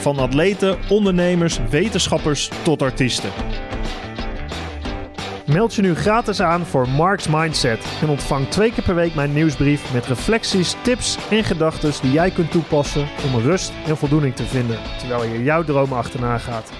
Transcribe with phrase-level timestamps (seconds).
[0.00, 3.30] Van atleten, ondernemers, wetenschappers tot artiesten.
[5.46, 9.32] Meld je nu gratis aan voor Mark's Mindset en ontvang twee keer per week mijn
[9.32, 14.44] nieuwsbrief met reflecties, tips en gedachten die jij kunt toepassen om rust en voldoening te
[14.44, 16.72] vinden terwijl je jouw dromen achterna gaat.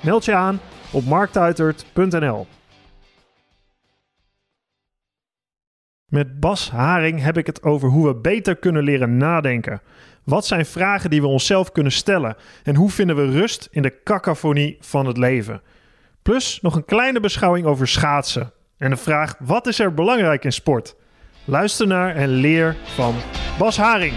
[0.00, 0.60] Meld je aan
[0.90, 2.46] op marktuitert.nl.
[6.06, 9.80] Met Bas Haring heb ik het over hoe we beter kunnen leren nadenken.
[10.26, 12.36] Wat zijn vragen die we onszelf kunnen stellen?
[12.62, 15.62] En hoe vinden we rust in de cacophonie van het leven?
[16.22, 18.52] Plus nog een kleine beschouwing over schaatsen.
[18.78, 20.94] En de vraag: wat is er belangrijk in sport?
[21.44, 23.14] Luister naar en leer van
[23.58, 24.14] Bas Haring.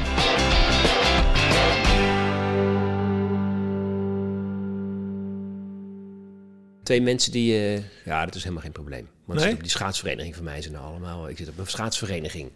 [6.84, 7.54] Twee mensen die...
[7.54, 9.10] eh, ja, dat is helemaal geen probleem.
[9.26, 9.54] Want Nee?
[9.54, 11.30] op die schaatsvereniging van mij zijn er allemaal...
[11.30, 12.52] Ik zit op een schaatsvereniging.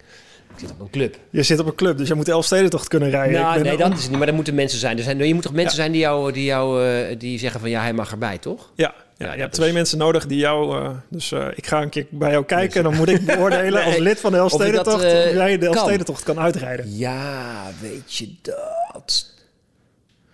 [0.54, 1.16] Ik zit op een club.
[1.30, 3.40] Je zit op een club, dus je moet de Elfstedentocht kunnen rijden.
[3.40, 4.18] nou, nee, dat is het niet.
[4.18, 4.96] Maar er moeten mensen zijn.
[4.98, 5.80] Er zijn je moet toch mensen Ja.
[5.80, 8.70] zijn die jou, die jou eh, die zeggen van ja, hij mag erbij, toch?
[8.74, 10.84] Ja, ja, Ja, je hebt twee mensen nodig die jou...
[10.84, 13.84] eh, dus eh, ik ga een keer bij jou kijken en dan moet ik beoordelen
[13.84, 14.96] als lid van de of Elfstedentocht...
[14.96, 15.74] of jij de kan.
[15.74, 16.96] Elfstedentocht kan uitrijden.
[16.96, 19.32] Ja, weet je dat?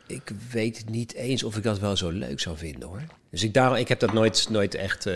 [0.06, 3.02] Ik weet niet eens of ik dat wel zo leuk zou vinden, hoor.
[3.30, 5.06] Dus ik, daarom, ik heb dat nooit, nooit echt...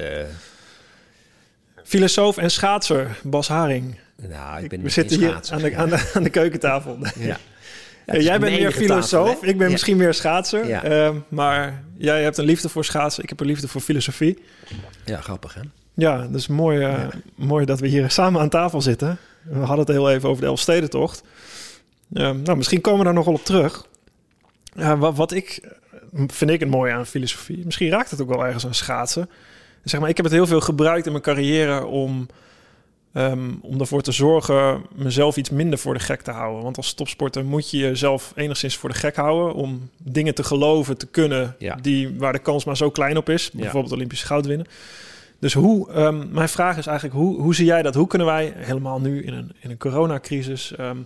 [1.84, 3.98] Filosoof en schaatser, Bas Haring.
[4.16, 6.98] Nou, ik ben We zitten hier aan de, aan, de, aan de keukentafel.
[7.18, 7.38] Ja.
[8.06, 9.72] Jij bent meer filosoof, tafel, ik ben Ja.
[9.72, 10.66] misschien meer schaatser.
[10.66, 10.84] Ja.
[10.84, 14.42] Ehm, maar jij hebt een liefde voor schaatsen, ik heb een liefde voor filosofie.
[15.04, 15.60] Ja, grappig, hè?
[15.94, 19.18] Ja, dus mooi, eh, mooi dat we hier samen aan tafel zitten.
[19.42, 21.22] We hadden het heel even over de Elfstedentocht.
[22.12, 23.86] Ehm, nou, misschien komen we daar nog wel op terug.
[24.74, 27.62] Wat, wat ik eh, vind ik het mooie aan filosofie.
[27.64, 29.30] Misschien raakt het ook wel ergens aan schaatsen.
[29.84, 32.26] Zeg maar, ik heb het heel veel gebruikt in mijn carrière om,
[33.14, 36.62] ehm, om ervoor te zorgen mezelf iets minder voor de gek te houden.
[36.62, 40.98] Want als topsporter moet je jezelf enigszins voor de gek houden om dingen te geloven
[40.98, 41.78] te kunnen Ja.
[41.82, 43.50] die, waar de kans maar zo klein op is.
[43.52, 43.58] Ja.
[43.60, 44.66] Bijvoorbeeld Olympisch goud winnen.
[45.38, 47.94] Dus hoe, ehm, mijn vraag is eigenlijk, hoe, hoe zie jij dat?
[47.94, 50.96] Hoe kunnen wij helemaal nu in een, in een coronacrisis, ehm,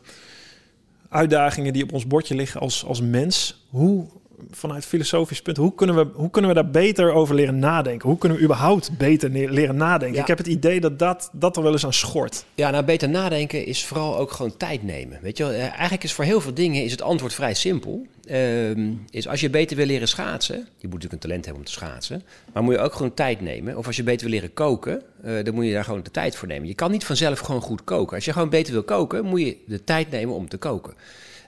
[1.09, 4.07] uitdagingen die op ons bordje liggen als, als mens, hoe
[4.51, 8.09] vanuit filosofisch punt, hoe kunnen, we, hoe kunnen we daar beter over leren nadenken?
[8.09, 10.17] Hoe kunnen we überhaupt beter leren nadenken?
[10.17, 10.21] Ja.
[10.23, 12.45] Ik heb het idee dat dat, dat er wel eens aan schort.
[12.55, 15.19] Ja, nou beter nadenken is vooral ook gewoon tijd nemen.
[15.23, 18.07] Weet je wel, Eh, eigenlijk is voor heel veel dingen is het antwoord vrij simpel.
[18.27, 21.69] Ehm, is als je beter wil leren schaatsen, je moet natuurlijk een talent hebben om
[21.69, 22.23] te schaatsen,
[22.53, 23.77] maar moet je ook gewoon tijd nemen.
[23.77, 26.37] Of als je beter wil leren koken, eh, dan moet je daar gewoon de tijd
[26.37, 26.69] voor nemen.
[26.69, 28.15] Je kan niet vanzelf gewoon goed koken.
[28.17, 30.95] Als je gewoon beter wil koken, moet je de tijd nemen om te koken.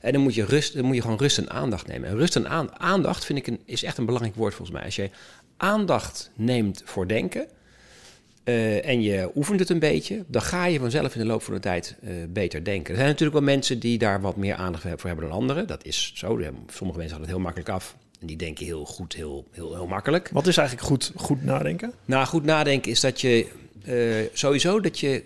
[0.01, 2.09] En dan moet je, rust, dan moet je gewoon rust en aandacht nemen.
[2.09, 4.87] En rust en aan- aandacht vind ik een, is echt een belangrijk woord volgens mij.
[4.87, 5.11] Als je
[5.57, 7.47] aandacht neemt voor denken,
[8.45, 11.55] eh, en je oefent het een beetje, dan ga je vanzelf in de loop van
[11.55, 12.91] de tijd eh, beter denken.
[12.91, 15.67] Er zijn natuurlijk wel mensen die daar wat meer aandacht voor hebben dan anderen.
[15.67, 16.29] Dat is zo.
[16.67, 17.97] Sommige mensen hadden het heel makkelijk af.
[18.21, 20.29] En die denken heel goed, heel, heel, heel makkelijk.
[20.33, 21.93] Wat is eigenlijk goed, goed nadenken?
[22.05, 23.47] Nou, goed nadenken is dat je
[23.85, 23.97] eh,
[24.33, 25.23] sowieso dat je,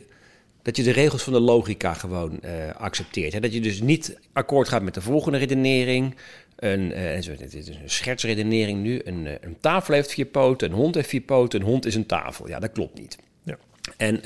[0.65, 3.33] dat je de regels van de logica gewoon eh, accepteert.
[3.33, 3.41] Hè?
[3.41, 6.15] Dat je dus niet akkoord gaat met de volgende redenering.
[6.57, 9.01] Een, eh, het is een schertsredenering nu.
[9.05, 11.95] Een, eh, een tafel heeft vier poten, een hond heeft vier poten, een hond is
[11.95, 12.49] een tafel.
[12.49, 13.19] Ja, dat klopt niet.
[13.43, 13.57] Ja.
[13.97, 14.21] En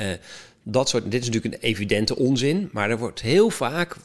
[0.62, 3.97] dat soort, dit is natuurlijk een evidente onzin, maar er wordt heel vaak,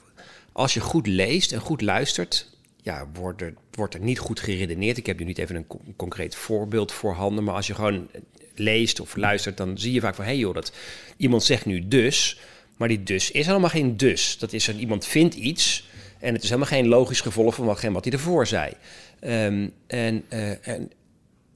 [0.51, 2.49] als je goed leest en goed luistert,
[2.81, 4.97] ja, wordt er, wordt er niet goed geredeneerd.
[4.97, 8.07] Ik heb nu niet even een co- concreet voorbeeld voorhanden, maar als je gewoon
[8.55, 10.73] leest of luistert, dan zie je vaak van, hé hey joh, dat
[11.17, 12.39] iemand zegt nu dus,
[12.77, 14.37] maar die dus is helemaal geen dus.
[14.37, 15.87] Dat is een, iemand vindt iets
[16.19, 18.73] en het is helemaal geen logisch gevolg van watgene wat hij ervoor zei.
[19.19, 20.91] Ehm, en, eh, en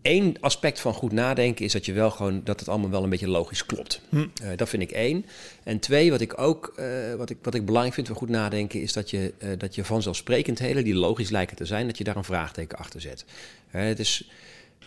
[0.07, 3.09] één aspect van goed nadenken is dat je wel gewoon dat het allemaal wel een
[3.09, 4.01] beetje logisch klopt.
[4.09, 4.25] Hm.
[4.43, 5.25] Eh, dat vind ik één.
[5.63, 8.81] En twee, wat ik ook eh, wat ik, wat ik belangrijk vind voor goed nadenken,
[8.81, 12.15] is dat je, eh, dat je vanzelfsprekendheden die logisch lijken te zijn, dat je daar
[12.15, 13.25] een vraagteken achter zet.
[13.67, 14.29] Het is.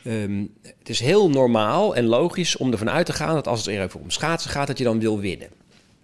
[0.05, 0.45] Ehm,
[0.79, 3.83] het is heel normaal en logisch om ervan uit te gaan dat als het er
[3.83, 5.49] even om schaatsen gaat, dat je dan wil winnen.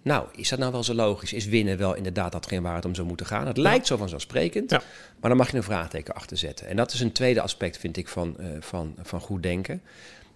[0.01, 1.33] Nou, is dat nou wel zo logisch?
[1.33, 3.47] Is winnen wel inderdaad datgene waar het om zou moeten gaan?
[3.47, 4.81] Het lijkt zo vanzelfsprekend, Ja.
[5.19, 6.67] maar dan mag je een vraagteken achter zetten.
[6.67, 9.81] En dat is een tweede aspect, vind ik, van, eh, van, van goed denken.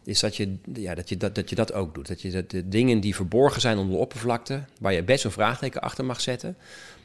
[0.03, 2.07] Is dat je, ja, dat, je dat, dat je dat ook doet.
[2.07, 5.31] Dat je dat de dingen die verborgen zijn onder de oppervlakte, waar je best een
[5.31, 6.57] vraagteken achter mag zetten,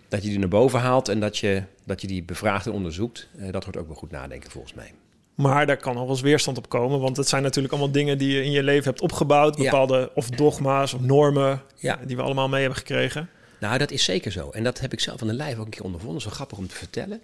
[0.09, 3.29] dat je die naar boven haalt en dat je, dat je die bevraagt en onderzoekt.
[3.39, 4.93] Eh, dat hoort ook wel goed nadenken, volgens mij.
[5.37, 7.01] Maar daar kan nog wel eens weerstand op komen.
[7.01, 9.57] Want het zijn natuurlijk allemaal dingen die je in je leven hebt opgebouwd.
[9.57, 9.63] Ja.
[9.63, 11.99] Bepaalde of dogma's of normen Ja.
[12.07, 13.29] die we allemaal mee hebben gekregen.
[13.61, 14.51] Nou, dat is zeker zo.
[14.51, 16.21] En dat heb ik zelf aan de lijf ook een keer ondervonden.
[16.23, 17.23] Zo grappig om te vertellen.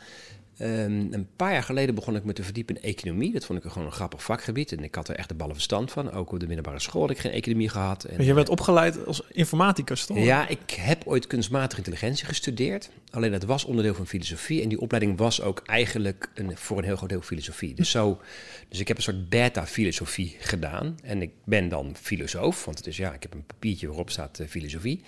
[0.57, 3.33] Ehm, een paar jaar geleden begon ik me te verdiepen in economie.
[3.33, 4.73] Dat vond ik gewoon een grappig vakgebied.
[4.73, 6.13] En ik had er echt de ballen verstand van.
[6.13, 8.05] Ook op de middelbare school had ik geen economie gehad.
[8.05, 10.19] En, Want je bent opgeleid als informaticus, toch?
[10.19, 12.91] Ja, ik heb ooit kunstmatige intelligentie gestudeerd.
[13.11, 14.63] Alleen dat was onderdeel van filosofie.
[14.63, 17.75] En die opleiding was ook eigenlijk een, voor een heel groot deel filosofie.
[17.75, 18.21] Dus, zo,
[18.69, 20.97] dus ik heb een soort beta-filosofie gedaan.
[21.03, 22.65] En ik ben dan filosoof.
[22.65, 25.01] Want het is, ja, ik heb een papiertje waarop staat eh, filosofie.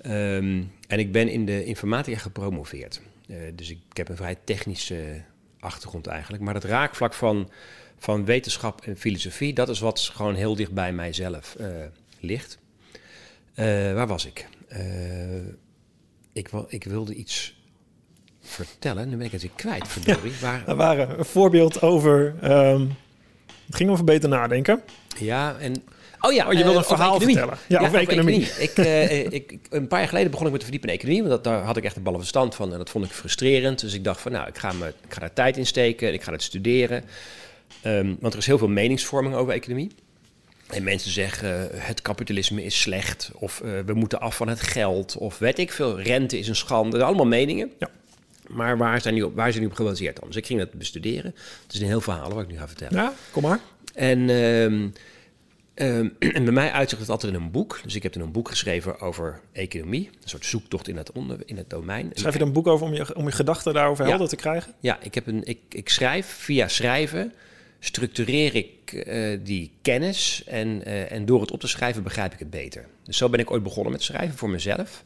[0.00, 3.00] Ehm, en ik ben in de informatica gepromoveerd.
[3.28, 5.22] Eh, dus ik, ik heb een vrij technische
[5.60, 6.42] achtergrond eigenlijk.
[6.42, 7.50] Maar het raakvlak van,
[7.98, 11.66] van wetenschap en filosofie, dat is wat gewoon heel dicht bij mijzelf eh,
[12.20, 12.58] ligt.
[13.54, 13.64] Eh,
[13.94, 14.48] waar was ik?
[16.32, 17.56] Ik, ik wilde iets
[18.40, 19.08] vertellen.
[19.08, 20.32] Nu ben ik het weer kwijt, verdorie.
[20.40, 22.34] Waar, Er waren een voorbeeld over...
[22.40, 22.86] ehm,
[23.68, 24.82] het ging over beter nadenken.
[25.18, 25.74] Ja, en...
[26.20, 27.58] Oh ja, Oh, je wilde een over verhaal vertellen.
[27.68, 28.40] Ja, over economie.
[28.58, 31.22] Ik, eh, ik, ik- een paar jaar geleden begon ik met te verdiepen in economie,
[31.28, 33.80] want dat, daar had ik echt een ballen verstand van en dat vond ik frustrerend.
[33.80, 36.22] Dus ik dacht van, nou, ik ga, me, ik ga daar tijd in steken, ik
[36.22, 37.04] ga het studeren.
[37.82, 39.90] Ehm, want er is heel veel meningsvorming over economie.
[40.68, 44.60] En mensen zeggen, eh, het kapitalisme is slecht, of eh, we moeten af van het
[44.62, 46.84] geld, of weet ik veel, rente is een schande.
[46.90, 47.70] Dat zijn allemaal meningen.
[47.78, 47.88] Ja.
[48.48, 50.26] Maar waar zijn, die op, waar zijn die op gebaseerd dan?
[50.28, 51.34] Dus ik ging dat bestuderen.
[51.62, 52.94] Het is een heel verhaal wat ik nu ga vertellen.
[52.94, 53.60] Ja, kom maar.
[53.94, 54.88] En, ehm,
[56.36, 57.80] en bij mij uitzicht het altijd in een boek.
[57.82, 60.10] Dus ik heb toen een boek geschreven over economie.
[60.22, 62.10] Een soort zoektocht in onder, in het domein.
[62.12, 64.10] Schrijf je er een boek over om je, om je gedachten daarover Ja.
[64.10, 64.74] helder te krijgen?
[64.80, 67.32] Ja, ik, heb een, ik, ik schrijf via schrijven.
[67.80, 72.38] Structureer ik eh, die kennis en, eh, en door het op te schrijven begrijp ik
[72.38, 72.86] het beter.
[73.04, 75.02] Dus zo ben ik ooit begonnen met schrijven voor mezelf.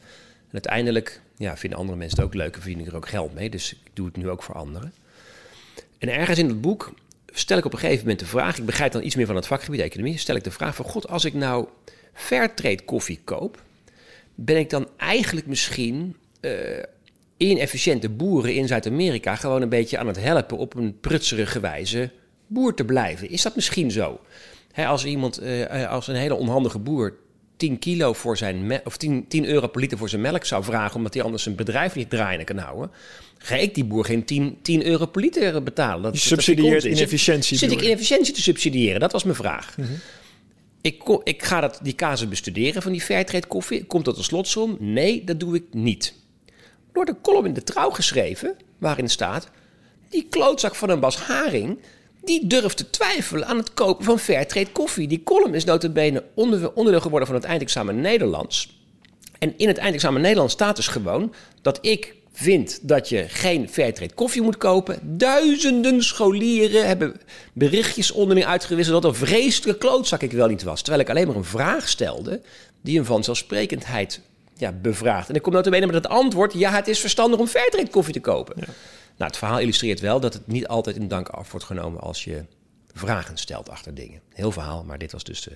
[0.47, 3.33] En uiteindelijk ja, vinden andere mensen het ook leuk en verdien ik er ook geld
[3.33, 3.49] mee.
[3.49, 4.93] Dus ik doe het nu ook voor anderen.
[5.97, 6.93] En ergens in het boek
[7.33, 8.57] stel ik op een gegeven moment de vraag...
[8.57, 10.17] ik begrijp dan iets meer van het vakgebied economie...
[10.17, 10.85] stel ik de vraag van...
[10.85, 11.67] god, als ik nou
[12.13, 13.63] fairtrade koffie koop...
[14.35, 16.51] ben ik dan eigenlijk misschien eh,
[17.37, 19.35] inefficiënte boeren in Zuid-Amerika...
[19.35, 22.09] gewoon een beetje aan het helpen op een prutserige wijze
[22.47, 23.29] boer te blijven?
[23.29, 24.19] Is dat misschien zo?
[24.71, 27.15] Hè, als iemand, eh, als een hele onhandige boer
[27.63, 30.95] 10 kilo voor zijn of 10, 10 euro per liter voor zijn melk zou vragen,
[30.95, 32.91] omdat hij anders zijn bedrijf niet draaiende kan houden,
[33.37, 36.01] ga ik die boer geen 10, 10 euro per liter betalen.
[36.03, 38.99] Dat, Je subsidieert ik inefficiëntie, Zit, zit ik inefficiëntie te subsidiëren?
[38.99, 39.75] Dat was mijn vraag.
[40.81, 43.83] Ik, ko- ik ga dat, die casus bestuderen van die fairtrade koffie.
[43.85, 44.77] Komt dat een slotsom?
[44.79, 46.13] Nee, dat doe ik niet.
[46.93, 49.49] Door de column in de trouw geschreven, waarin staat...
[50.09, 51.79] die klootzak van een Bas Haring...
[52.23, 55.07] die durft te twijfelen aan het kopen van fairtrade koffie.
[55.07, 58.81] Die column is notabene onder, onderdeel geworden van het eindexamen Nederlands.
[59.39, 61.33] En in het eindexamen Nederlands staat dus gewoon...
[61.61, 64.99] dat ik vind dat je geen fairtrade koffie moet kopen.
[65.17, 67.21] Duizenden scholieren hebben
[67.53, 69.01] berichtjes onderling uitgewisseld...
[69.01, 70.81] dat een vreselijke klootzak ik wel niet was.
[70.81, 72.41] Terwijl ik alleen maar een vraag stelde...
[72.81, 74.21] die een vanzelfsprekendheid
[74.57, 75.29] ja, bevraagt.
[75.29, 76.53] En ik kom notabene met het antwoord...
[76.53, 78.55] ja, het is verstandig om fairtrade koffie te kopen.
[79.17, 82.01] Nou, het verhaal illustreert wel dat het niet altijd in dank af wordt genomen...
[82.01, 82.45] als je
[82.93, 84.21] vragen stelt achter dingen.
[84.33, 85.47] Heel verhaal, maar dit was dus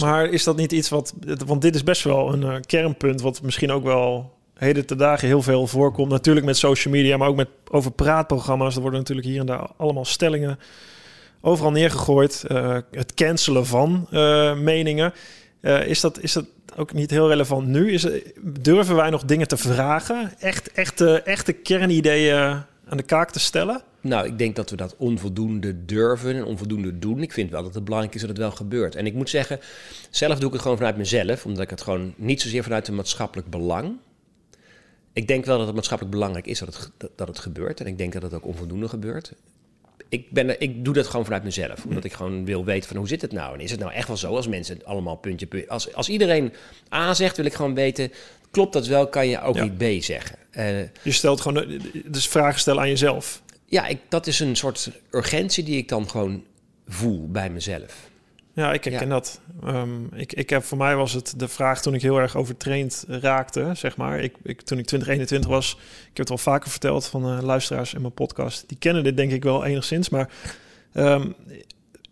[0.00, 1.14] Maar is dat niet iets wat...
[1.46, 3.20] Want dit is best wel een eh, kernpunt...
[3.20, 6.10] wat misschien ook wel heden te dagen heel veel voorkomt.
[6.10, 8.74] Natuurlijk met social media, maar ook met over praatprogramma's.
[8.74, 10.58] Er worden natuurlijk hier en daar allemaal stellingen
[11.40, 12.44] overal neergegooid.
[12.48, 15.12] Eh, het cancelen van eh, meningen.
[15.86, 16.44] Is, dat, is dat
[16.76, 17.92] ook niet heel relevant nu?
[17.92, 18.06] Is,
[18.40, 20.32] durven wij nog dingen te vragen?
[20.38, 23.82] Echt, echte, echte kernideeën aan de kaak te stellen?
[24.00, 27.22] Nou, ik denk dat we dat onvoldoende durven en onvoldoende doen.
[27.22, 28.94] Ik vind wel dat het belangrijk is dat het wel gebeurt.
[28.96, 29.60] En ik moet zeggen,
[30.10, 32.94] zelf doe ik het gewoon vanuit mezelf, omdat ik het gewoon niet zozeer vanuit een
[32.94, 33.96] maatschappelijk belang.
[35.12, 37.80] Ik denk wel dat het maatschappelijk belangrijk is dat het, dat- het gebeurt.
[37.80, 39.32] En ik denk dat het ook onvoldoende gebeurt.
[40.08, 41.84] Ik, ben, ik doe dat gewoon vanuit mezelf.
[41.84, 43.54] Omdat ik gewoon wil weten van hoe zit het nou?
[43.54, 45.68] En is het nou echt wel zo als mensen allemaal puntje, puntje...
[45.68, 46.52] Als, als iedereen
[46.94, 48.12] A zegt, wil ik gewoon weten...
[48.52, 49.62] Klopt dat wel, kan je ook Ja.
[49.62, 50.36] niet B zeggen.
[50.50, 53.42] Eh, Je stelt gewoon eh, dus vragen stellen aan jezelf.
[53.66, 56.44] ja, ik, dat is een soort urgentie die ik dan gewoon
[56.88, 58.10] voel bij mezelf.
[58.54, 59.14] Ja, ik herken Ja.
[59.14, 59.40] dat.
[59.64, 63.04] Ehm, ik, ik heb, voor mij was het de vraag toen ik heel erg overtraind
[63.08, 64.20] raakte, zeg maar.
[64.20, 67.94] Ik, ik, toen ik 2021 was, ik heb het al vaker verteld van eh, luisteraars
[67.94, 68.64] in mijn podcast.
[68.68, 70.30] Die kennen dit denk ik wel enigszins, maar
[70.92, 71.30] ehm,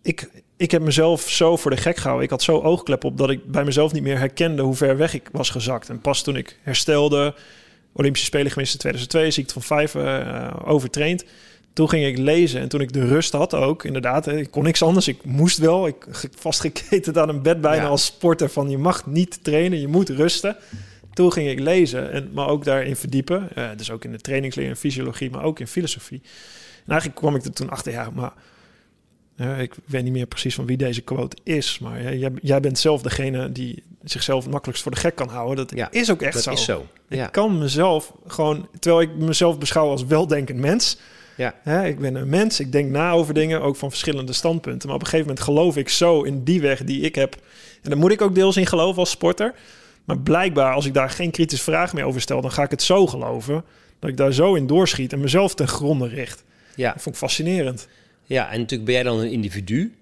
[0.01, 0.29] ik,
[0.61, 2.23] ik heb mezelf zo voor de gek gehouden.
[2.25, 5.13] Ik had zo oogklep op dat ik bij mezelf niet meer herkende hoe ver weg
[5.13, 5.89] ik was gezakt.
[5.89, 7.33] En pas toen ik herstelde,
[7.93, 11.25] Olympische Spelen gemist in 2002, ziekte van vijf, eh, overtraind.
[11.73, 14.63] Toen ging ik lezen en toen ik de rust had ook, inderdaad, hè, ik kon
[14.63, 15.07] niks anders.
[15.07, 17.87] Ik moest wel, ik ge- vastgeketend aan een bed bijna Ja.
[17.89, 20.55] als sporter van je mag niet trainen, je moet rusten.
[21.13, 23.49] Toen ging ik lezen, en, maar ook daarin verdiepen.
[23.55, 26.21] eh, dus ook in de trainingsleer en fysiologie, maar ook in filosofie.
[26.85, 28.31] En eigenlijk kwam ik er toen achter, ja, maar
[29.59, 33.01] Ik weet niet meer precies van wie deze quote is, maar jij, jij bent zelf
[33.01, 35.55] degene die zichzelf het makkelijkst voor de gek kan houden.
[35.67, 36.51] Dat Ja, is ook echt dat zo.
[36.51, 36.85] is zo.
[37.09, 40.97] Ik kan mezelf gewoon, terwijl ik mezelf beschouw als weldenkend mens.
[41.37, 41.55] Ja.
[41.61, 44.87] Hè, ik ben een mens, ik denk na over dingen, ook van verschillende standpunten.
[44.87, 47.35] Maar op een gegeven moment geloof ik zo in die weg die ik heb.
[47.81, 49.53] En daar moet ik ook deels in geloven als sporter.
[50.05, 52.81] Maar blijkbaar, als ik daar geen kritische vraag meer over stel, dan ga ik het
[52.83, 53.63] zo geloven.
[53.99, 56.43] Dat ik daar zo in doorschiet en mezelf ten gronde richt.
[56.75, 56.91] Ja.
[56.93, 57.87] Dat vond ik fascinerend.
[58.31, 59.95] Ja, en natuurlijk ben jij dan een individu.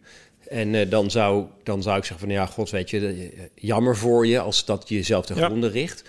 [0.47, 3.97] En eh, dan, zou, dan zou ik zeggen van ja, god weet je, eh, jammer
[3.97, 5.45] voor je als dat jezelf ten Ja.
[5.45, 6.03] gronde richt.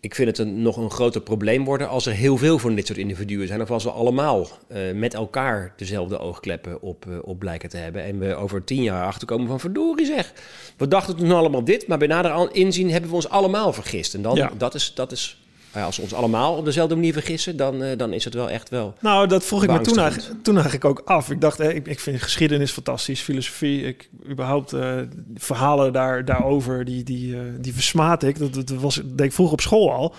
[0.00, 2.86] Ik vind het een, nog een groter probleem worden als er heel veel van dit
[2.86, 3.60] soort individuen zijn.
[3.62, 8.02] Of als we allemaal eh, met elkaar dezelfde oogkleppen op, op blijken te hebben.
[8.04, 10.32] En we over tien jaar achterkomen van verdorie zeg.
[10.76, 14.14] We dachten toen allemaal dit, maar bij nader inzien hebben we ons allemaal vergist.
[14.14, 14.50] En dan, Ja.
[14.58, 15.43] dat is, dat is
[15.82, 18.68] als we ons allemaal op dezelfde manier vergissen, dan, eh, dan is het wel echt
[18.68, 18.94] wel...
[19.00, 21.30] Nou, dat vroeg ik me toen eigenlijk, toen eigenlijk ook af.
[21.30, 23.82] Ik dacht, hè, ik, ik vind geschiedenis fantastisch, filosofie.
[23.82, 24.96] Ik, überhaupt eh,
[25.34, 28.38] verhalen daar, daarover, die, die, eh, die versmaat ik.
[28.38, 30.14] Dat, dat was, dat deed ik vroeger op school al.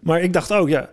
[0.00, 0.88] Maar ik dacht ook, ja,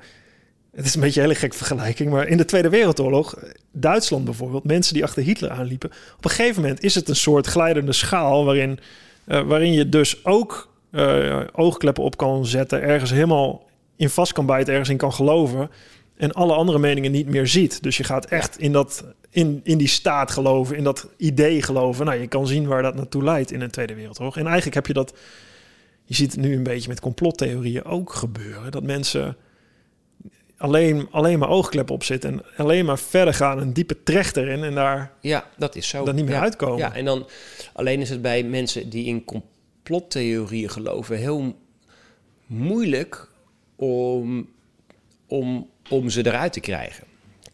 [0.76, 2.10] het is een beetje een hele gekke vergelijking.
[2.10, 5.90] Maar in de Tweede Wereldoorlog, eh, Duitsland bijvoorbeeld, mensen die achter Hitler aanliepen.
[6.18, 8.80] Op een gegeven moment is het een soort glijdende schaal waarin,
[9.26, 13.65] eh, waarin je dus ook eh, oogkleppen op kan zetten, ergens helemaal
[13.96, 15.70] in vast kan bijten, ergens in kan geloven
[16.18, 17.84] en alle andere meningen niet meer ziet.
[17.84, 22.06] Dus je gaat echt in, dat, in, in die staat geloven, in dat idee geloven.
[22.06, 24.38] Nou, je kan zien waar dat naartoe leidt in een Tweede Wereldoorlog.
[24.38, 25.14] En eigenlijk heb je dat,
[26.04, 29.38] je ziet het nu een beetje met complottheorieën ook gebeuren, dat mensen
[30.58, 34.76] alleen, alleen maar oogkleppen opzetten en alleen maar verder gaan, een diepe trechter in en
[34.76, 36.06] daar Ja, dat is zo.
[36.06, 36.42] dat niet meer ja.
[36.42, 36.78] uitkomen.
[36.78, 37.28] Ja, en dan
[37.74, 41.56] alleen is het bij mensen die in complottheorieën geloven heel
[42.46, 43.30] moeilijk
[43.76, 44.50] om,
[45.28, 47.04] om, om ze eruit te krijgen.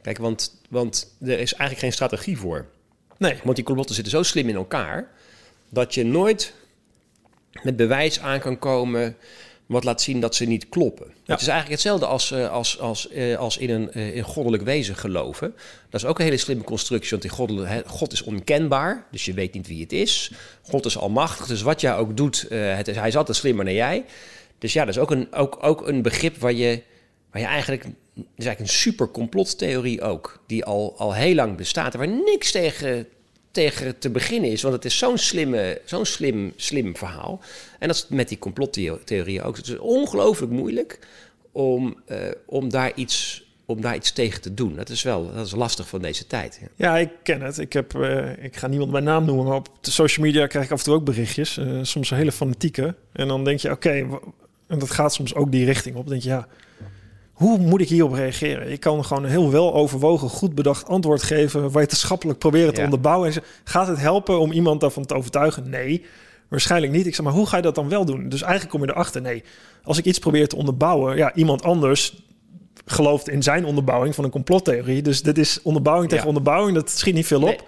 [0.02, 2.66] Kijk, want, want er is eigenlijk geen strategie voor.
[3.18, 5.12] Nee, Want die complotten zitten zo slim in elkaar
[5.70, 6.54] dat je nooit
[7.64, 9.18] met bewijs aan kan komen
[9.72, 11.08] wat laat zien dat ze niet kloppen.
[11.26, 14.64] Het is eigenlijk hetzelfde als, eh, als, als, eh, als in een eh, in goddelijk
[14.64, 15.54] wezen geloven.
[15.90, 19.26] Dat is ook een hele slimme constructie, want die goddelijk, hè, God is onkenbaar, dus
[19.26, 20.32] je weet niet wie het is.
[20.62, 23.74] God is almachtig, dus wat jij ook doet, het is, hij is altijd slimmer dan
[23.74, 24.06] jij.
[24.62, 26.82] Dus ja, dat is ook een, ook, ook een begrip waar je,
[27.32, 27.84] waar je eigenlijk...
[27.84, 31.94] Het is eigenlijk een super complottheorie ook, die al, al heel lang bestaat...
[31.94, 33.08] en waar niks tegen,
[33.52, 34.62] tegen te beginnen is.
[34.62, 37.42] Want het is zo'n slimme, zo'n slim, slim verhaal.
[37.80, 39.58] En dat is met die complottheorieën ook.
[39.58, 41.00] Het is ongelooflijk moeilijk
[41.52, 44.76] om, eh, om, daar iets, om daar iets tegen te doen.
[44.76, 46.60] Dat is wel dat is lastig van deze tijd.
[46.62, 46.68] Ja.
[46.76, 47.58] Ja, ik ken het.
[47.58, 50.66] Ik, heb, eh, ik ga niemand bij naam noemen, maar op de social media krijg
[50.66, 51.58] ik af en toe ook berichtjes.
[51.58, 52.96] eh, soms hele fanatieke.
[53.14, 54.08] En dan denk je, oké,
[54.72, 56.02] en dat gaat soms ook die richting op.
[56.02, 56.48] Dan denk je, ja,
[57.34, 58.72] hoe moet ik hierop reageren?
[58.72, 62.86] Ik kan gewoon een heel wel overwogen, goed bedacht antwoord geven, wetenschappelijk proberen te Ja.
[62.86, 63.34] onderbouwen.
[63.34, 65.70] En gaat het helpen om iemand daarvan te overtuigen?
[65.70, 66.06] Nee,
[66.48, 67.06] waarschijnlijk niet.
[67.08, 68.30] Ik zeg, maar hoe ga je dat dan wel doen?
[68.30, 69.44] Dus eigenlijk kom je erachter, nee,
[69.84, 72.24] als ik iets probeer te onderbouwen, ja, iemand anders
[72.86, 75.02] gelooft in zijn onderbouwing van een complottheorie.
[75.02, 76.30] Dus dit is onderbouwing tegen Ja.
[76.30, 76.76] onderbouwing.
[76.76, 77.48] Dat schiet niet veel op.
[77.48, 77.60] Nee.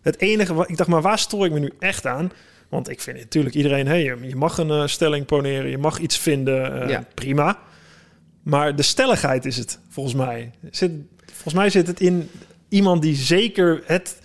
[0.00, 2.30] Het enige wat ik dacht, maar waar stoor ik me nu echt aan?
[2.70, 6.18] Want ik vind natuurlijk iedereen, hey, je mag een eh, stelling poneren, je mag iets
[6.18, 7.04] vinden, eh, Ja.
[7.14, 7.58] prima.
[8.42, 10.50] Maar de stelligheid is het, volgens mij.
[10.70, 10.90] Zit,
[11.26, 12.30] volgens mij zit het in
[12.68, 14.19] iemand die zeker het.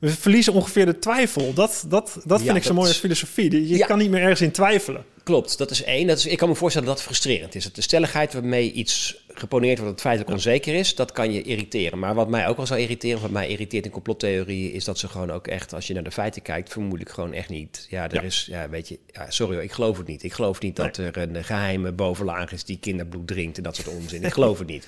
[0.00, 1.52] We verliezen ongeveer de twijfel.
[1.54, 3.68] Dat, dat, dat Ja, vind ik zo mooi als filosofie.
[3.68, 3.86] Je Ja.
[3.86, 5.04] kan niet meer ergens in twijfelen.
[5.24, 6.06] Klopt, dat is één.
[6.06, 7.64] Dat is, ik kan me voorstellen dat dat frustrerend is.
[7.64, 11.98] Dat de stelligheid waarmee iets geponeerd wordt dat feitelijk onzeker is, dat kan je irriteren.
[11.98, 15.08] Maar wat mij ook wel zou irriteren, wat mij irriteert in complottheorieën, is dat ze
[15.08, 17.86] gewoon ook echt, als je naar de feiten kijkt, vermoedelijk gewoon echt niet.
[17.90, 18.20] Ja, er Ja.
[18.22, 20.22] is, ja, weet je, ja, sorry hoor, ik geloof het niet.
[20.22, 23.88] Ik geloof niet dat er een geheime bovenlaag is die kinderbloed drinkt en dat soort
[23.88, 24.24] onzin.
[24.24, 24.86] Ik geloof het niet.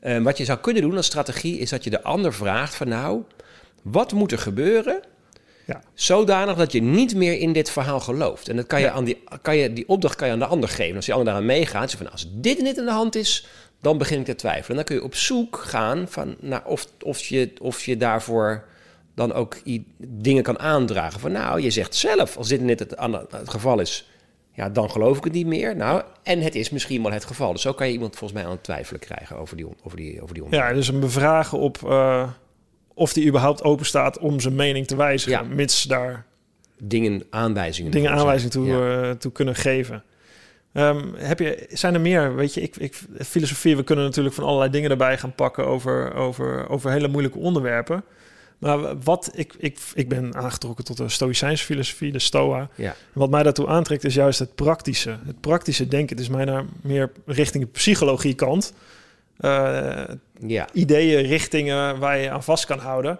[0.00, 2.88] Eh, wat je zou kunnen doen als strategie, is dat je de ander vraagt van
[2.88, 3.22] nou,
[3.90, 5.00] wat moet er gebeuren
[5.66, 5.80] Ja.
[5.94, 8.48] Zodanig dat je niet meer in dit verhaal gelooft.
[8.48, 8.92] En dat kan je Ja.
[8.92, 10.96] aan die, kan je, die opdracht kan je aan de ander geven.
[10.96, 13.46] Als die ander daaraan meegaat, van als dit en dit aan de hand is,
[13.80, 14.68] dan begin ik te twijfelen.
[14.70, 18.64] En dan kun je op zoek gaan van, naar of, of, je, of je daarvoor
[19.14, 19.56] dan ook
[19.98, 21.20] dingen kan aandragen.
[21.20, 22.94] Van nou, je zegt zelf, als dit en dit het,
[23.44, 24.10] geval is,
[24.52, 25.76] ja, dan geloof ik het niet meer.
[25.76, 27.52] Nou, en het is misschien wel het geval.
[27.52, 30.22] Dus zo kan je iemand volgens mij aan het twijfelen krijgen over die, over die,
[30.22, 30.74] over die Ja, onderwerp.
[30.74, 32.28] dus een bevragen op eh,
[32.98, 35.48] of die überhaupt open staat om zijn mening te wijzigen.
[35.48, 35.54] Ja.
[35.54, 36.24] Mits daar
[36.78, 37.90] Dingen, aanwijzingen.
[37.90, 38.28] dingen voor zijn.
[38.28, 39.02] aanwijzing toe, Ja.
[39.02, 40.02] eh, toe kunnen geven.
[40.72, 42.34] Ehm, heb je, zijn er meer?
[42.34, 46.14] Weet je, ik, ik, filosofie, we kunnen natuurlijk van allerlei dingen erbij gaan pakken over,
[46.14, 48.04] over, over hele moeilijke onderwerpen.
[48.58, 52.68] Maar wat ik, ik, ik ben aangetrokken tot de Stoïcijnse filosofie, de Stoa.
[52.74, 52.94] Ja.
[53.12, 55.18] Wat mij daartoe aantrekt is juist het praktische.
[55.26, 56.16] Het praktische denken.
[56.16, 58.72] Het is mij naar meer richting de psychologie kant.
[59.38, 60.02] Eh,
[60.46, 60.68] ja.
[60.72, 63.18] ideeën, richtingen waar je aan vast kan houden.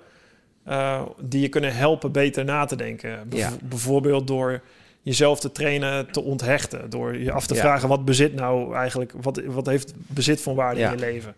[0.65, 3.27] eh, die je kunnen helpen beter na te denken.
[3.31, 3.53] Ja.
[3.63, 4.61] Bijvoorbeeld door
[5.03, 6.91] jezelf te trainen te onthechten.
[6.91, 7.61] Door je af te Ja.
[7.61, 10.91] vragen wat bezit nou eigenlijk, wat, wat heeft bezit van waarde Ja.
[10.93, 11.35] in je leven.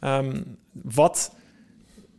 [0.00, 0.40] Ehm,
[0.72, 1.34] wat,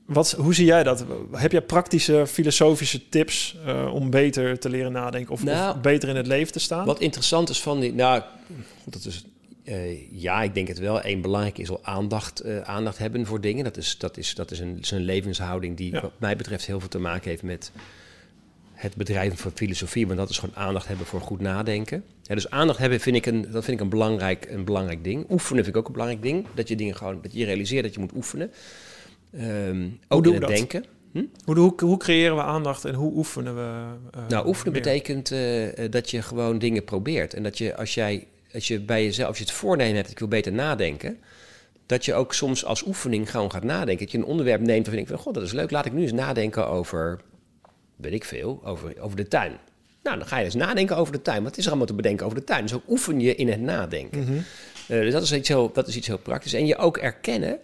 [0.06, 1.06] wat, hoe zie jij dat?
[1.32, 6.10] Heb jij praktische filosofische tips eh, om beter te leren nadenken of, Nou, of beter
[6.10, 6.86] in het leven te staan?
[6.86, 7.94] Wat interessant is van die...
[7.94, 8.22] Nou,
[8.86, 9.26] dat is...
[9.66, 11.06] eh, ja, ik denk het wel.
[11.06, 13.64] Eén belangrijk is al aandacht, eh, aandacht hebben voor dingen.
[13.64, 16.02] Dat is, dat is, dat is, een, een levenshouding die Ja.
[16.02, 17.72] wat mij betreft heel veel te maken heeft met
[18.74, 20.08] het bedrijven van filosofie.
[20.08, 22.04] Maar dat is gewoon aandacht hebben voor goed nadenken.
[22.24, 25.26] Ja, dus aandacht hebben vind ik, een, dat vind ik een, belangrijk, een belangrijk ding.
[25.30, 26.46] Oefenen vind ik ook een belangrijk ding.
[26.56, 28.52] Dat je dingen gewoon, dat je realiseert dat je moet oefenen.
[29.38, 30.52] Ehm, ook doen het dat?
[30.52, 30.86] denken.
[31.46, 33.84] Hoe, hoe, hoe creëren we aandacht en hoe oefenen we?
[34.12, 34.82] eh, Nou, oefenen meer?
[34.82, 35.34] betekent
[35.92, 37.34] dat je gewoon dingen probeert.
[37.34, 40.20] En dat je als jij als je bij jezelf, als je het voornemen hebt, ik
[40.20, 41.20] wil beter nadenken.
[41.86, 44.04] Dat je ook soms als oefening gewoon gaat nadenken.
[44.04, 45.72] Dat je een onderwerp neemt waarvan ik van, god, dat is leuk.
[45.72, 47.20] Laat ik nu eens nadenken over,
[47.96, 49.58] weet ik veel, over, over de tuin.
[50.04, 51.44] Nou, dan ga je eens nadenken over de tuin.
[51.44, 52.62] Wat is er allemaal te bedenken over de tuin?
[52.62, 54.20] Dus ook oefen je in het nadenken.
[54.20, 54.34] Mhm.
[54.88, 56.54] Eh, dus dat is, iets heel, dat is iets heel praktisch.
[56.54, 57.58] En je ook erkennen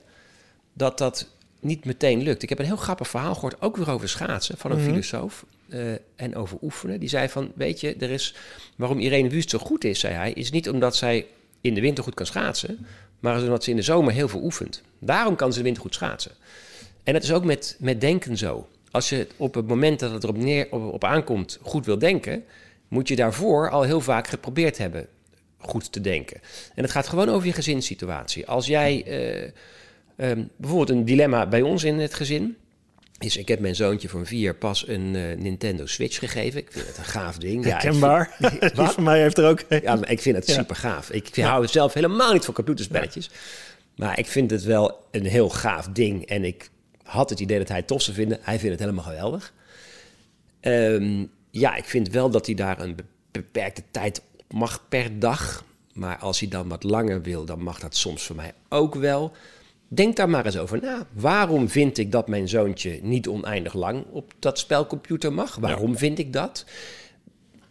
[0.74, 1.28] dat dat
[1.60, 2.44] niet meteen lukt.
[2.44, 4.90] Ik heb een heel grappig verhaal gehoord, ook weer over schaatsen, van een Mhm.
[4.90, 5.46] filosoof.
[5.72, 7.00] Eh, en over oefenen.
[7.00, 8.36] Die zei van, weet je, er is,
[8.76, 11.26] waarom Irene Wust zo goed is, zei hij, is niet omdat zij
[11.62, 12.86] in de winter goed kan schaatsen,
[13.20, 14.82] maar omdat ze in de zomer heel veel oefent.
[15.00, 16.32] Daarom kan ze de winter goed schaatsen.
[17.04, 18.68] En het is ook met, met denken zo.
[18.92, 22.44] Als je op het moment dat het erop neer, op, op aankomt goed wil denken,
[22.88, 25.08] moet je daarvoor al heel vaak geprobeerd hebben
[25.58, 26.42] goed te denken.
[26.76, 28.48] En het gaat gewoon over je gezinssituatie.
[28.48, 29.52] Als jij eh,
[30.16, 32.58] ehm, bijvoorbeeld een dilemma bij ons in het gezin
[33.24, 36.60] is, ik heb mijn zoontje van vier pas een eh, Nintendo Switch gegeven.
[36.60, 37.66] Ik vind het een gaaf ding.
[37.66, 39.00] Ja, ik vind- Herkenbaar.
[39.04, 39.82] Mij heeft er ook een.
[39.82, 40.54] ja, maar ik vind het Ja.
[40.54, 41.10] super gaaf.
[41.12, 43.30] Ik hou zelf helemaal niet van computerspelletjes.
[43.96, 46.26] Maar ik vind het wel een heel gaaf ding.
[46.26, 46.70] En ik
[47.04, 48.38] had het idee dat hij het tof zou vinden.
[48.42, 49.54] Hij vindt het helemaal geweldig.
[50.60, 55.20] Ehm, ja, ik vind wel dat hij daar een be- beperkte tijd op mag per
[55.20, 55.64] dag.
[55.94, 59.32] Maar als hij dan wat langer wil, dan mag dat soms voor mij ook wel.
[59.94, 61.06] Denk daar maar eens over na.
[61.14, 65.56] Waarom vind ik dat mijn zoontje niet oneindig lang op dat spelcomputer mag?
[65.56, 66.66] Waarom vind ik dat?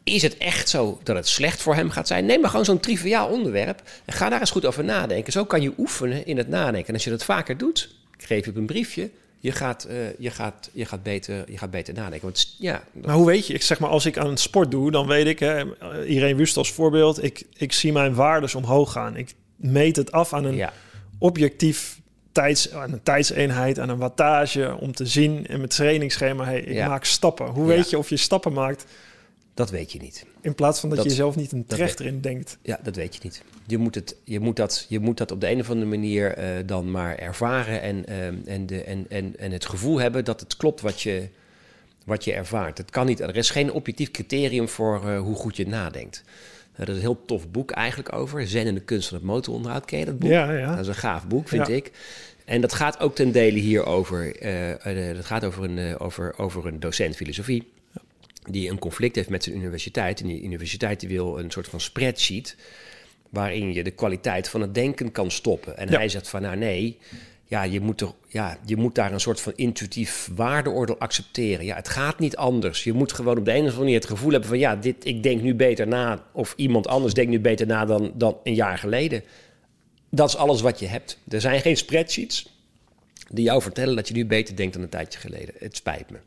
[0.04, 2.26] Is het echt zo dat het slecht voor hem gaat zijn?
[2.26, 5.33] Neem maar gewoon zo'n triviaal onderwerp en ga daar eens goed over nadenken.
[5.33, 6.88] Zo kan je oefenen in het nadenken.
[6.88, 10.18] En als je dat vaker doet, ik geef je op een briefje, je gaat, eh,
[10.18, 12.22] je gaat, je gaat, beter, je gaat beter nadenken.
[12.22, 13.54] Want ja, Maar hoe weet je?
[13.54, 15.64] Ik zeg maar, als ik aan sport doe, dan weet ik, hè,
[16.04, 19.16] Irene Wust als voorbeeld, ik, ik zie mijn waardes omhoog gaan.
[19.16, 20.72] Ik meet het af aan een ja,
[21.18, 22.00] objectief
[22.33, 26.75] tijds, aan een tijdseenheid, aan een wattage, om te zien in mijn trainingsschema, hey, ik
[26.75, 26.88] Ja.
[26.88, 27.47] maak stappen.
[27.47, 27.75] Hoe Ja.
[27.75, 28.85] weet je of je stappen maakt,
[29.55, 30.27] dat weet je niet.
[30.40, 32.59] in plaats van dat, Dat- je zelf niet een dat trechter in denkt?
[32.62, 33.43] Ja, dat weet je niet.
[33.66, 36.35] Je moet, het, je moet, dat, je moet dat op de een of andere manier
[36.35, 40.40] eh, dan maar ervaren en, ehm, en, de, en, en, en het gevoel hebben dat
[40.40, 41.29] het klopt wat je,
[42.05, 42.79] wat je ervaart.
[42.79, 46.23] Het kan niet, er is geen objectief criterium voor eh, hoe goed je nadenkt.
[46.87, 48.47] Dat is een heel tof boek eigenlijk over.
[48.49, 49.85] Zen en de kunst van het motoronderhoud.
[49.85, 50.31] Ken je dat boek?
[50.31, 50.71] Ja, ja.
[50.71, 51.75] Dat is een gaaf boek, vind Ja.
[51.75, 51.90] ik.
[52.45, 54.37] En dat gaat ook ten dele hier over.
[54.37, 57.73] eh, eh, dat gaat over een, eh, over, over een docent filosofie.
[58.51, 60.21] Die een conflict heeft met zijn universiteit.
[60.21, 62.57] En die universiteit die wil een soort van spreadsheet.
[63.31, 65.77] waarin je de kwaliteit van het denken kan stoppen.
[65.77, 65.97] En Ja.
[65.97, 66.99] hij zegt van nou nee.
[67.51, 71.65] Ja, je moet, er, ja, je moet daar een soort van intuïtief waardeoordeel accepteren.
[71.65, 72.85] Ja, het gaat niet anders.
[72.85, 74.59] Je moet gewoon op de een of andere manier het gevoel hebben van...
[74.59, 76.23] ja, dit, ik denk nu beter na...
[76.33, 79.23] of iemand anders denkt nu beter na dan, dan een jaar geleden.
[80.11, 81.19] Dat is alles wat je hebt.
[81.29, 82.59] Er zijn geen spreadsheets
[83.31, 85.55] die jou vertellen dat je nu beter denkt dan een tijdje geleden.
[85.59, 86.19] Het spijt me.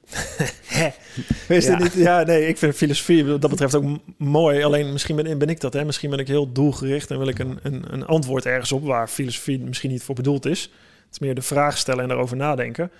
[1.55, 1.77] Is Ja.
[1.77, 1.93] niet?
[1.93, 4.63] Ja, nee, ik vind filosofie wat dat betreft ook mooi.
[4.63, 5.85] Alleen misschien ben, ben ik dat, hè.
[5.85, 9.07] Misschien ben ik heel doelgericht en wil ik een, een, een antwoord ergens op waar
[9.07, 10.69] filosofie misschien niet voor bedoeld is.
[11.13, 12.91] Is meer de vraag stellen en erover nadenken.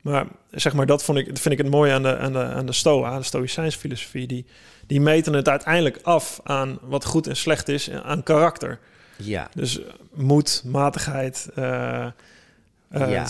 [0.00, 2.66] Maar zeg maar, dat vond ik, vind ik het mooie aan de, aan de, aan
[2.66, 4.26] de Stoa, de Stoïcijns filosofie.
[4.26, 4.44] Die,
[4.86, 8.78] die meten het uiteindelijk af aan wat goed en slecht is, aan karakter.
[9.16, 11.48] Ja, Dus eh, moed, matigheid.
[11.54, 12.10] eh, eh,
[12.90, 13.26] Ja.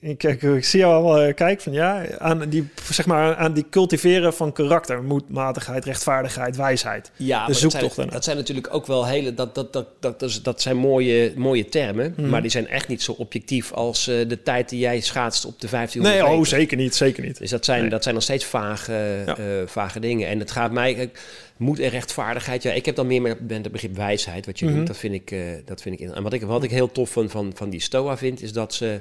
[0.00, 3.66] Ik, ik zie jou al eh, kijken van ja, aan die, zeg maar, aan die
[3.70, 5.02] cultiveren van karakter.
[5.02, 7.10] Moed, matigheid, rechtvaardigheid, wijsheid.
[7.16, 9.34] ja dat, zijn, dat zijn natuurlijk ook wel hele...
[9.34, 12.28] Dat, dat, dat, dat, dat, zijn mooie, mooie termen, Mhm.
[12.28, 13.72] maar die zijn echt niet zo objectief...
[13.72, 17.22] als eh, de tijd die jij schaatst op de 1500 Nee, oh, zeker niet, zeker
[17.24, 17.38] niet.
[17.38, 17.90] Dus dat zijn, Nee.
[17.90, 19.36] dat zijn nog steeds vage, Ja.
[19.36, 20.28] eh, vage dingen.
[20.28, 21.10] En het gaat mij...
[21.56, 22.62] Moed en rechtvaardigheid.
[22.62, 24.46] Ja, ik heb dan meer met met het begrip wijsheid.
[24.46, 25.34] Wat je doet, dat vind ik...
[25.64, 28.16] dat vind ik en wat ik, wat ik heel tof van, van, van die Stoa
[28.16, 28.42] vind...
[28.42, 29.00] is dat ze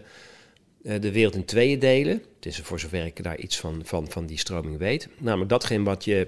[0.84, 2.24] de wereld in tweeën delen.
[2.36, 5.08] Het is voor zover ik daar iets van, van, van die stroming weet.
[5.17, 6.28] Namelijk datgene wat je...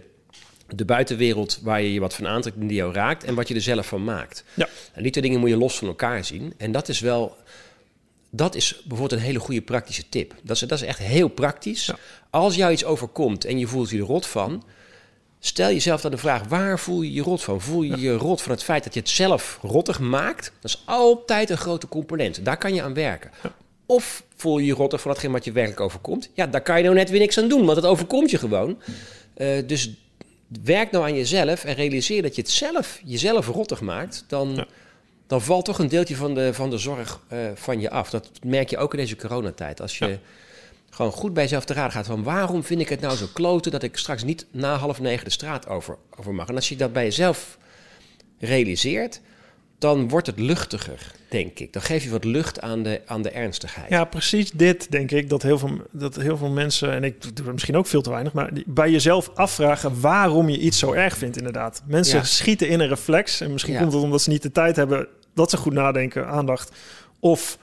[0.76, 3.24] De buitenwereld waar je je wat van aantrekt en die jou raakt...
[3.24, 4.44] en wat je er zelf van maakt.
[4.54, 4.68] Ja.
[4.94, 6.54] En die twee dingen moet je los van elkaar zien.
[6.58, 7.38] En dat is wel
[8.30, 10.34] Dat is bijvoorbeeld een hele goede praktische tip.
[10.44, 11.92] Dat is, dat is echt heel praktisch.
[12.30, 14.64] Als jou iets overkomt en je voelt je er rot van,
[15.40, 17.62] stel jezelf dan de vraag: waar voel je je rot van?
[17.62, 20.52] Voel je je rot van het feit dat je het zelf rottig maakt?
[20.60, 22.46] Dat is altijd een grote component.
[22.46, 23.32] Daar kan je aan werken.
[23.86, 26.30] Of voel je je rottig van hetgeen wat je werkelijk overkomt?
[26.34, 28.78] Ja, daar kan je nou net weer niks aan doen, want het overkomt je gewoon.
[29.38, 29.92] Uh, dus
[30.64, 34.24] werk nou aan jezelf en realiseer dat je het zelf, jezelf rottig maakt.
[34.28, 34.66] Dan,
[35.28, 38.10] dan valt toch een deeltje van de, van de zorg uh, van je af.
[38.10, 39.82] Dat merk je ook in deze coronatijd.
[39.82, 40.18] Als je
[40.90, 43.72] gewoon goed bij jezelf te raden gaat van waarom vind ik het nou zo kloten
[43.72, 46.48] dat ik straks niet na half negen de straat over, over mag.
[46.48, 47.58] En als je dat bij jezelf
[48.40, 49.22] realiseert,
[49.84, 51.74] dan wordt het luchtiger, denk ik.
[51.74, 53.90] Dan geef je wat lucht aan de, aan de ernstigheid.
[53.90, 55.30] Ja, precies dit, denk ik.
[55.30, 58.10] Dat heel, veel, dat heel veel mensen, en ik doe het misschien ook veel te
[58.10, 58.34] weinig...
[58.34, 61.82] maar bij jezelf afvragen waarom je iets zo erg vindt, inderdaad.
[61.86, 63.42] Mensen schieten in een reflex.
[63.42, 66.72] En misschien komt het omdat ze niet de tijd hebben dat ze goed nadenken, aandacht.
[67.20, 67.58] Of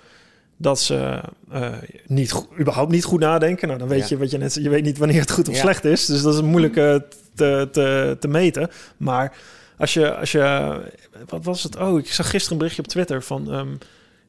[0.56, 1.20] dat ze
[1.52, 1.72] uh,
[2.06, 3.66] niet, überhaupt niet goed nadenken.
[3.66, 4.54] Nou, dan weet je wat je net...
[4.54, 6.06] Je weet niet wanneer het goed of slecht is.
[6.06, 6.94] Dus dat is moeilijk uh,
[7.34, 8.70] te, te, te meten.
[8.96, 9.32] Maar
[9.80, 10.80] als je, als je,
[11.28, 11.76] wat was het?
[11.76, 13.78] Oh, ik zag gisteren een berichtje op Twitter van um,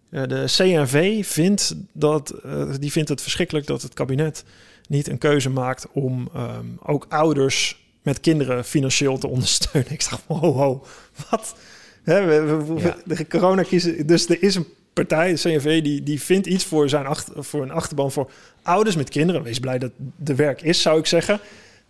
[0.09, 4.43] de CNV vindt dat, uh, die vindt het verschrikkelijk dat het kabinet
[4.87, 9.91] niet een keuze maakt om um, ook ouders met kinderen financieel te ondersteunen.
[9.97, 10.85] Ik dacht, ho, ho,
[11.29, 11.55] wat?
[12.03, 12.97] Hè, we, we, ja.
[13.05, 16.89] De corona kiezen, dus er is een partij, de CNV, die, die vindt iets voor,
[16.89, 19.43] zijn achter, voor een achterban voor ouders met kinderen.
[19.43, 21.39] Wees blij dat de werk is, zou ik zeggen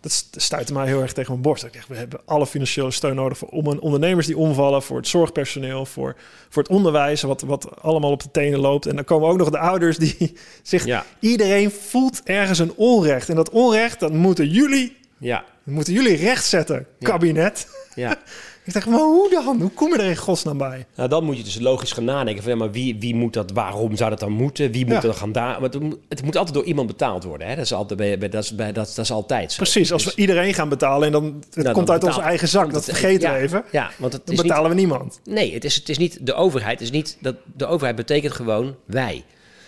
[0.02, 1.64] dat stuitte mij heel erg tegen mijn borst.
[1.64, 5.08] Ik dacht, we hebben alle financiële steun nodig voor om ondernemers die omvallen, voor het
[5.08, 6.16] zorgpersoneel, voor,
[6.48, 8.86] voor het onderwijs, wat, wat allemaal op de tenen loopt.
[8.86, 10.84] En dan komen ook nog de ouders die zich.
[10.84, 11.04] Ja.
[11.18, 13.28] Iedereen voelt ergens een onrecht.
[13.28, 14.96] En dat onrecht, dat moeten jullie.
[15.18, 15.44] Ja.
[15.62, 17.66] moeten jullie rechtzetten, kabinet.
[17.94, 18.16] Ja.
[18.64, 19.60] Ik dacht, maar hoe dan?
[19.60, 20.86] Hoe kom je er in godsnaam bij?
[20.96, 23.50] Nou, dan moet je dus logisch gaan nadenken van, ja, maar wie, wie moet dat,
[23.50, 24.70] waarom zou dat dan moeten?
[24.70, 25.08] Wie moet ja.
[25.08, 25.60] er gaan daar?
[25.60, 27.48] Het, het moet altijd door iemand betaald worden.
[27.48, 27.54] Hè?
[27.54, 29.56] Dat, is altijd, bij, dat, is, bij, dat, dat is altijd zo.
[29.62, 32.48] Precies, als we dus- iedereen gaan betalen en dan het nou, komt uit onze eigen
[32.48, 33.64] zak, dat vergeten we even.
[33.70, 35.20] Ja, want het dan betalen we niemand.
[35.24, 36.78] Nee, het is, het is niet de overheid.
[36.78, 39.24] Het is niet dat de overheid betekent gewoon wij.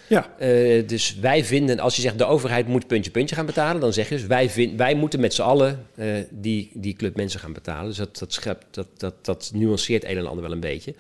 [0.09, 0.35] Ja.
[0.41, 3.93] Uh, dus wij vinden, als je zegt de overheid moet puntje puntje gaan betalen, dan
[3.93, 7.41] zeg je dus wij, vind, wij moeten met z'n allen uh, die, die club mensen
[7.41, 7.87] gaan betalen.
[7.87, 10.95] Dus dat, dat, schept, dat, dat, dat nuanceert een en ander wel een beetje.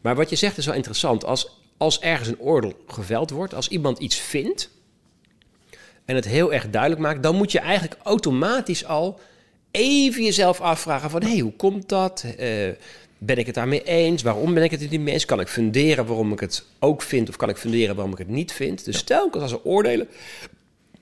[0.00, 1.24] Maar wat je zegt is wel interessant.
[1.24, 4.70] Als, als ergens een oordeel geveld wordt, als iemand iets vindt
[6.04, 9.20] en het heel erg duidelijk maakt, dan moet je eigenlijk automatisch al
[9.70, 12.24] even jezelf afvragen van hé, hey, hoe komt dat?
[12.40, 12.68] Uh,
[13.22, 14.22] ben ik het daarmee eens?
[14.22, 15.24] Waarom ben ik het niet mee eens?
[15.24, 17.28] Kan ik funderen waarom ik het ook vind?
[17.28, 18.84] Of kan ik funderen waarom ik het niet vind?
[18.84, 20.08] Dus stel als er oordelen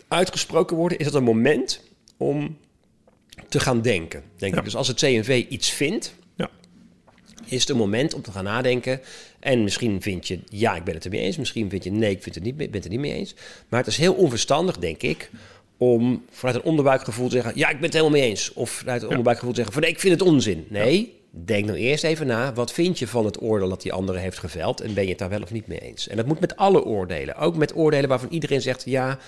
[0.09, 1.81] uitgesproken worden, is dat een moment
[2.17, 2.57] om
[3.49, 4.23] te gaan denken.
[4.37, 4.65] Denk ik.
[4.65, 6.51] Dus als het CNV iets vindt, ja.
[7.45, 9.01] is het een moment om te gaan nadenken.
[9.41, 11.37] En misschien vind je, ja, ik ben het er mee eens.
[11.37, 13.35] Misschien vind je, nee, ik vind het niet, ben het er niet mee eens.
[13.69, 15.31] Maar het is heel onverstandig, denk ik,
[15.77, 17.53] om vanuit een onderbuikgevoel te zeggen...
[17.55, 18.53] ja, ik ben het helemaal mee eens.
[18.53, 19.83] Of vanuit een onderbuikgevoel te zeggen van...
[19.83, 20.67] nee, ik vind het onzin.
[20.69, 24.19] Nee, denk nou eerst even na, wat vind je van het oordeel dat die andere
[24.19, 26.09] heeft geveld en ben je het daar wel of niet mee eens?
[26.09, 29.19] En dat moet met alle oordelen, ook met oordelen waarvan iedereen zegt, ja,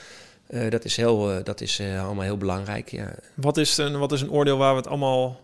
[0.51, 2.91] uh, dat is, heel, uh, dat is uh, allemaal heel belangrijk.
[2.91, 3.15] Ja.
[3.35, 5.41] Wat, is een, wat is een oordeel waar we het allemaal,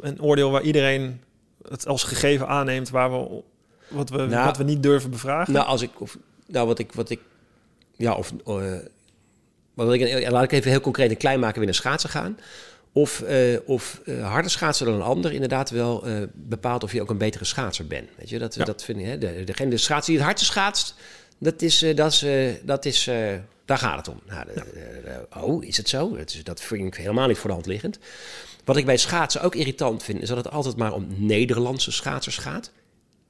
[0.00, 1.20] een oordeel waar iedereen
[1.68, 3.42] het als gegeven aanneemt, waar we,
[3.88, 5.52] wat, we, nou, wat we niet durven bevragen?
[5.52, 7.20] Nou, als ik, of, nou wat ik, wat ik,
[7.96, 8.32] ja, of,
[9.74, 12.38] wat ik, laat ik even heel concreet en klein maken, weer naar schaatsen gaan.
[12.92, 17.02] Of, uh, of uh, harder schaatsen dan een ander inderdaad wel uh, bepaalt of je
[17.02, 18.08] ook een betere schaatser bent.
[18.16, 19.04] Weet je, dat, dat vind ik.
[19.04, 19.18] Hè?
[19.18, 20.94] De, degene de die het hardste schaatst,
[21.38, 22.24] dat is, dat is,
[22.62, 23.08] dat is
[23.68, 24.20] daar gaat het om.
[24.26, 26.16] Nou, de, de, oh, is het zo?
[26.16, 27.98] Dat, is, dat vind ik helemaal niet voor de hand liggend.
[28.64, 32.36] Wat ik bij schaatsen ook irritant vind, is dat het altijd maar om Nederlandse schaatsers
[32.36, 32.70] gaat.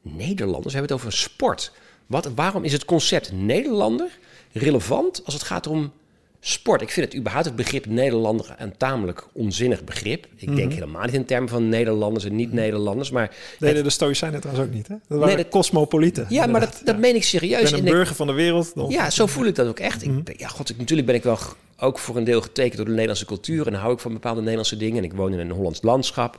[0.02, 1.72] Nederlanders, we hebben het over een sport.
[2.06, 4.18] Wat, waarom is het concept Nederlander
[4.52, 5.92] relevant als het gaat om
[6.40, 6.82] Sport.
[6.82, 10.26] Ik vind het überhaupt het begrip Nederlander een tamelijk onzinnig begrip.
[10.36, 10.74] Ik denk mhm.
[10.74, 13.10] helemaal niet in termen van Nederlanders en niet-Nederlanders.
[13.10, 13.84] Maar nee, het...
[13.84, 14.88] de Stoïcijnen trouwens ook niet.
[14.88, 14.94] Hè?
[15.08, 16.26] Dat waren nee, cosmopolieten.
[16.28, 17.62] Ja, maar dat, dat meen ik serieus.
[17.62, 18.74] Ik ben een burger van de wereld.
[18.74, 18.90] Dan...
[18.90, 20.06] Ja, zo voel ik dat ook echt.
[20.06, 21.38] Mm ik, ja, god, ik, natuurlijk ben ik wel
[21.78, 23.66] ook voor een deel getekend door de Nederlandse cultuur.
[23.66, 24.98] En hou ik van bepaalde Nederlandse dingen.
[24.98, 26.38] En ik woon in een Hollands landschap.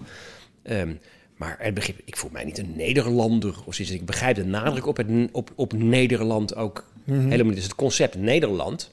[0.64, 1.00] Um,
[1.36, 3.94] maar het begrip, ik voel mij niet een Nederlander of zoiets.
[3.94, 7.30] Ik begrijp de nadruk op, het, op, op Nederland ook mm -hmm.
[7.30, 7.56] helemaal niet.
[7.56, 8.90] Dus het concept Nederland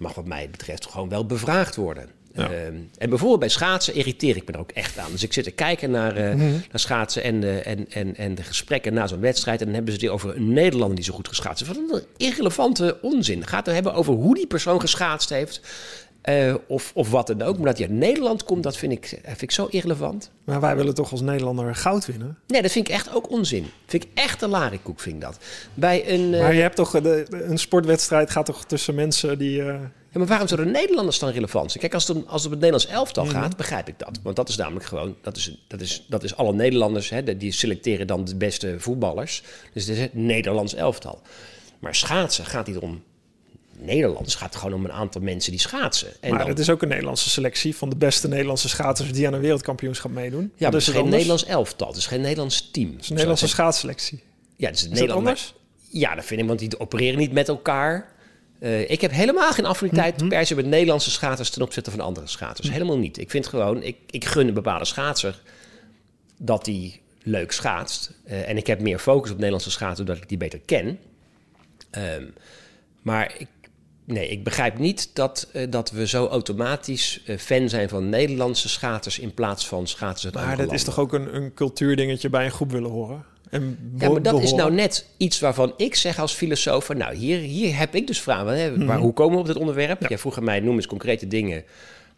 [0.00, 2.08] mag wat mij betreft gewoon wel bevraagd worden.
[2.32, 2.50] Ja.
[2.50, 2.66] Uh,
[2.98, 5.10] en bijvoorbeeld bij schaatsen irriteer ik me er ook echt aan.
[5.10, 6.50] Dus ik zit te kijken naar, uh, mm -hmm.
[6.50, 9.60] naar schaatsen en, uh, en, en, en de gesprekken na zo'n wedstrijd.
[9.60, 11.80] En dan hebben ze het over een Nederlander die zo goed geschaatst heeft.
[11.80, 13.46] Wat een irrelevante onzin.
[13.46, 15.60] Gaat het hebben over hoe die persoon geschaatst heeft.
[16.30, 17.56] Eh, of, of wat dan ook.
[17.56, 20.30] Maar dat hij uit Nederland komt, dat vind ik, vind ik zo irrelevant.
[20.44, 22.38] Maar wij willen toch als Nederlander goud winnen?
[22.46, 23.66] Nee, dat vind ik echt ook onzin.
[23.86, 25.38] Vind ik echt een larikoek, vind ik dat.
[25.74, 29.60] Bij een, eh, Maar je hebt toch, de, een sportwedstrijd gaat toch tussen mensen die...
[29.60, 29.66] eh,
[30.12, 31.82] Ja, maar waarom zouden Nederlanders dan relevant zijn?
[31.82, 34.20] Kijk, als het om, als het om het Nederlands elftal gaat, begrijp ik dat.
[34.22, 37.52] Want dat is namelijk gewoon, dat is, dat is, dat is alle Nederlanders, hè, die
[37.52, 39.42] selecteren dan de beste voetballers.
[39.72, 41.20] Dus het is het Nederlands elftal.
[41.78, 43.02] Maar schaatsen gaat niet om
[43.84, 46.08] Nederlanders, het gaat gewoon om een aantal mensen die schaatsen.
[46.20, 49.26] En maar dan, het is ook een Nederlandse selectie van de beste Nederlandse schaatsers die
[49.26, 50.40] aan een wereldkampioenschap meedoen.
[50.42, 51.12] ja, Dat maar het is geen anders.
[51.14, 52.90] Nederlands elftal, het is geen Nederlands team.
[52.92, 54.20] Het is een Nederlandse schaatsselectie.
[54.56, 55.54] Ja, het is, het Is dat anders?
[55.88, 58.08] Ja, dat vind ik, want die opereren niet met elkaar.
[58.58, 60.28] Eh, ik heb helemaal geen affiniteit Mhm.
[60.28, 62.70] per se met Nederlandse schaters ten opzichte van andere schaters.
[62.70, 63.18] Helemaal niet.
[63.18, 65.42] Ik vind gewoon, ik, ik gun een bepaalde schaatser
[66.36, 68.12] dat die leuk schaatst.
[68.24, 70.98] Eh, en ik heb meer focus op Nederlandse schaatsen doordat ik die beter ken.
[71.90, 72.24] Ehm,
[73.02, 73.46] maar ik,
[74.04, 78.68] nee, ik begrijp niet dat, eh, dat we zo automatisch eh, fan zijn van Nederlandse
[78.68, 82.30] schaters in plaats van schaters uit Maar andere dat is toch ook een, een cultuurdingetje
[82.30, 83.24] bij een groep willen horen?
[83.50, 86.84] En Ja, maar dat is nou net iets waarvan ik zeg als filosoof...
[86.84, 88.58] Van, nou, hier, hier heb ik dus vragen.
[88.60, 88.86] Hè, Mhm.
[88.86, 90.08] waar, hoe komen we op dit onderwerp?
[90.08, 91.64] Jij vroeg aan mij, noem eens concrete dingen...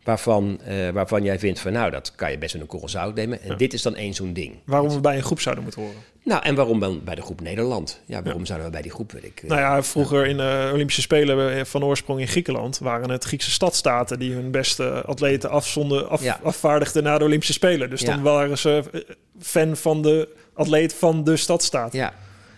[0.05, 3.15] Waarvan, eh, waarvan jij vindt van, nou, dat kan je best met een korrel zout
[3.15, 3.43] nemen.
[3.43, 4.55] En dit is dan één zo'n ding.
[4.65, 5.97] Waarom we bij een groep zouden moeten horen.
[6.25, 8.01] Nou, en waarom dan bij de groep Nederland?
[8.07, 9.13] Ja, waarom zouden we bij die groep...
[9.13, 13.11] Weet ik, eh, Nou ja, vroeger in de Olympische Spelen van oorsprong in Griekenland waren
[13.11, 16.41] het Griekse stadstaten die hun beste atleten afzonden, af, Ja.
[16.43, 17.91] afvaardigden naar de Olympische Spelen.
[17.91, 19.01] Dus dan waren ze eh,
[19.41, 21.93] fan van de atleet van de stadstaat.
[21.93, 22.13] ja.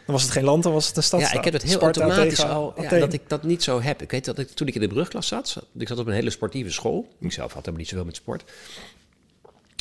[0.07, 1.33] Dan was het geen land, dan was het een stadstaat.
[1.33, 3.81] Ja, ik heb het heel Sparta automatisch tegen al, ja, dat ik dat niet zo
[3.81, 4.03] heb.
[4.03, 6.13] Ik weet dat ik, toen ik in de brugklas zat, zat- ik zat op een
[6.13, 7.09] hele sportieve school.
[7.21, 8.45] Ik zelf had helemaal niet zoveel met sport.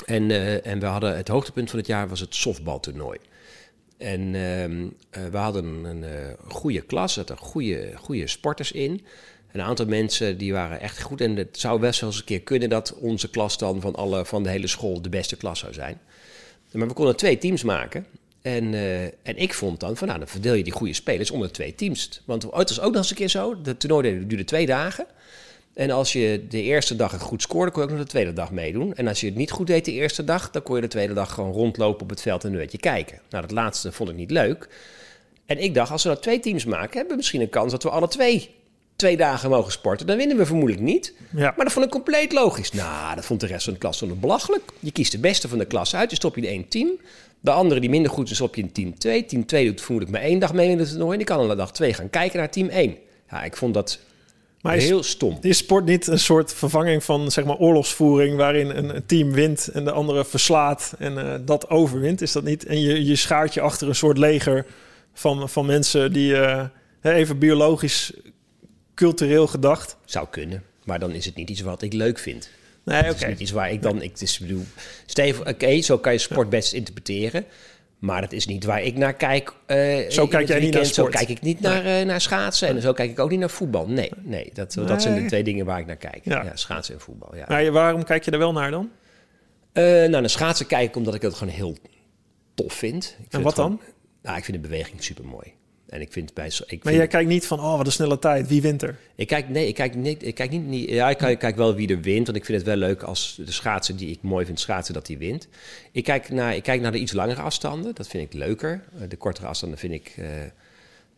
[0.06, 3.20] En, eh, en we hadden het hoogtepunt van het jaar was het softbaltoernooi.
[3.98, 9.06] En ehm, eh, we hadden een, eh, goede klas, er zaten goede, goede sporters in.
[9.52, 11.22] Een aantal mensen die waren echt goed.
[11.22, 14.26] En het zou best wel eens een keer kunnen dat onze klas dan van, alle,
[14.26, 16.00] van de hele school de beste klas zou zijn.
[16.72, 18.06] Maar we konden twee teams maken.
[18.44, 21.52] En, eh, en ik vond dan van, nou, dan verdeel je die goede spelers onder
[21.52, 22.22] twee teams.
[22.26, 25.06] Want het was ook nog eens een keer zo, de toernooi duurde twee dagen.
[25.74, 28.52] En als je de eerste dag goed scoorde, kon je ook nog de tweede dag
[28.52, 28.96] meedoen.
[28.96, 31.14] En als je het niet goed deed de eerste dag, dan kon je de tweede
[31.14, 33.20] dag gewoon rondlopen op het veld en een beetje kijken.
[33.30, 34.68] Nou, dat laatste vond ik niet leuk.
[35.46, 37.84] En ik dacht, als we nou twee teams maken, hebben we misschien een kans dat
[37.84, 38.50] we alle twee
[39.04, 40.08] twee dagen mogen sporten.
[40.08, 41.14] Dan winnen we vermoedelijk niet.
[41.36, 41.54] Ja.
[41.56, 42.72] Maar dat vond ik compleet logisch.
[42.72, 44.64] Nou, dat vond de rest van de klas zo belachelijk.
[44.80, 46.90] Je kiest de beste van de klas uit, je stop je in één team.
[47.40, 49.26] De andere die minder goed is, stop je in team 2.
[49.26, 51.12] Team 2 doet vermoedelijk maar één dag mee in het toernooi.
[51.12, 52.96] En die kan aan de dag 2 gaan kijken naar team 1.
[53.30, 54.00] Ja, ik vond dat
[54.62, 55.38] Maar is, heel stom.
[55.42, 58.38] is sport niet een soort vervanging van zeg maar, oorlogsvoering...
[58.38, 62.22] waarin een, een team wint en de andere verslaat en eh, dat overwint?
[62.22, 62.66] Is dat niet?
[62.66, 64.66] En je, je schaart je achter een soort leger
[65.14, 66.36] van, van mensen die...
[66.36, 66.64] eh,
[67.02, 68.14] even biologisch,
[68.96, 69.98] cultureel gedacht...
[70.06, 70.64] Zou kunnen.
[70.84, 72.50] Maar dan is het niet iets wat ik leuk vind.
[72.84, 73.10] Nee, oké.
[73.14, 74.02] is niet iets waar ik dan...
[74.02, 74.64] Ik dus, bedoel,
[75.06, 77.46] Steven, oké, zo kan je sport best interpreteren.
[78.00, 79.54] Maar dat is niet waar ik naar kijk.
[79.66, 80.86] eh, Zo kijk jij niet naar weekend.
[80.88, 81.16] Zo sport.
[81.16, 82.68] kijk ik niet naar, eh, naar schaatsen.
[82.68, 83.88] En zo kijk ik ook niet naar voetbal.
[83.88, 86.20] Nee, nee, dat, dat zijn de twee dingen waar ik naar kijk.
[86.24, 86.44] Ja.
[86.44, 87.36] Ja, schaatsen en voetbal.
[87.36, 87.46] Ja.
[87.48, 88.90] Maar waarom kijk je er wel naar dan?
[89.74, 91.78] Eh, nou, naar schaatsen kijk ik omdat ik het gewoon heel
[92.54, 93.04] tof vind.
[93.06, 93.80] Ik vind En wat gewoon- dan?
[94.24, 95.54] Nou, ik vind de beweging super mooi.
[95.94, 96.52] En ik vind bij...
[96.68, 98.48] Ik Maar jij kijkt niet van, oh, wat een snelle tijd.
[98.48, 98.98] Wie wint er?
[99.16, 100.26] Ik kijk, nee, ik kijk niet.
[100.26, 102.26] Ik kijk niet, niet ja, ik kijk, ik kijk wel wie er wint.
[102.26, 105.06] Want ik vind het wel leuk als de schaatsen die ik mooi vind schaatsen, dat
[105.06, 105.48] die wint.
[105.92, 107.96] Ik kijk naar, ik kijk naar de iets langere afstanden.
[107.96, 108.84] Dat vind ik leuker.
[109.00, 110.14] Eh, De kortere afstanden vind ik.
[110.18, 110.26] eh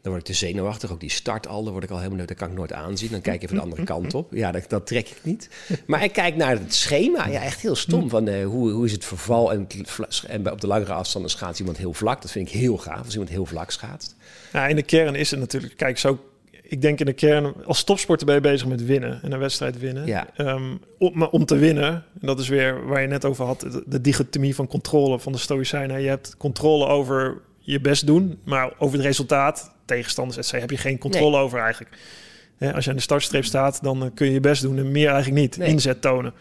[0.06, 0.92] dan word ik te zenuwachtig.
[0.92, 2.26] Ook die start al, daar word ik al helemaal.
[2.26, 3.12] Dat kan ik nooit aanzien.
[3.12, 4.34] Dan kijk ik even de andere kant op.
[4.34, 5.50] Ja, dat, dat trek ik niet.
[5.88, 7.28] Maar ik kijk naar het schema.
[7.28, 8.10] Ja, echt heel stom.
[8.10, 9.52] Van eh, hoe, hoe is het verval?
[9.52, 9.68] En,
[10.28, 12.22] en bij- op de langere afstanden schaats iemand heel vlak.
[12.22, 13.04] Dat vind ik heel gaaf.
[13.04, 14.16] Als iemand heel vlak schaatst.
[14.54, 16.20] Nou, in de kern is het natuurlijk, kijk, zo.
[16.62, 19.80] Ik denk in de kern, als topsporter ben je bezig met winnen en een wedstrijd
[19.80, 20.06] winnen.
[20.06, 20.28] Ja.
[20.36, 21.88] Ehm, om, maar om te winnen,
[22.22, 25.32] en dat is weer waar je net over had, de, de dichotomie van controle van
[25.32, 26.02] de Stoïcijnen.
[26.02, 30.72] Je hebt controle over je best doen, maar over het resultaat, tegenstanders, et cetera, heb
[30.72, 31.98] je geen controle over eigenlijk.
[32.74, 35.10] Als je aan de startstreep staat, dan eh, kun je je best doen en meer
[35.10, 35.58] eigenlijk niet.
[35.58, 35.70] Nee.
[35.70, 36.34] Inzet tonen.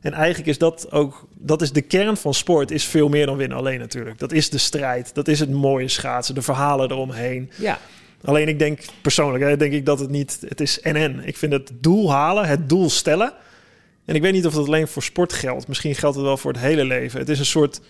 [0.00, 3.36] En eigenlijk is dat ook, dat is de kern van sport, is veel meer dan
[3.36, 4.18] winnen alleen natuurlijk.
[4.18, 7.50] Dat is de strijd, dat is het mooie schaatsen, de verhalen eromheen.
[7.56, 7.78] Ja,
[8.24, 11.22] Alleen ik denk persoonlijk, hè, denk ik dat het niet, het is en-en.
[11.24, 13.32] Ik vind het doel halen, het doel stellen.
[14.04, 15.68] En ik weet niet of dat alleen voor sport geldt.
[15.68, 17.20] Misschien geldt het wel voor het hele leven.
[17.20, 17.80] Het is een soort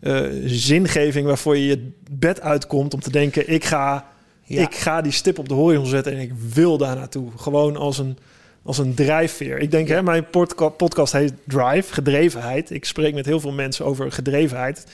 [0.00, 4.06] eh, zingeving waarvoor je je bed uitkomt om te denken, ik ga,
[4.44, 4.62] Ja.
[4.62, 7.30] ik ga die stip op de horizon zetten en ik wil daar naartoe.
[7.36, 8.18] Gewoon als een,
[8.62, 9.58] als een drijfveer.
[9.58, 12.70] Ik denk, hè, mijn podca- podcast heet Drive, gedrevenheid.
[12.70, 14.86] Ik spreek met heel veel mensen over gedrevenheid.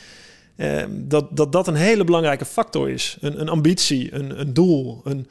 [0.57, 3.17] Eh, dat, dat dat een hele belangrijke factor is.
[3.21, 5.27] Een, een ambitie, een, een doel, een,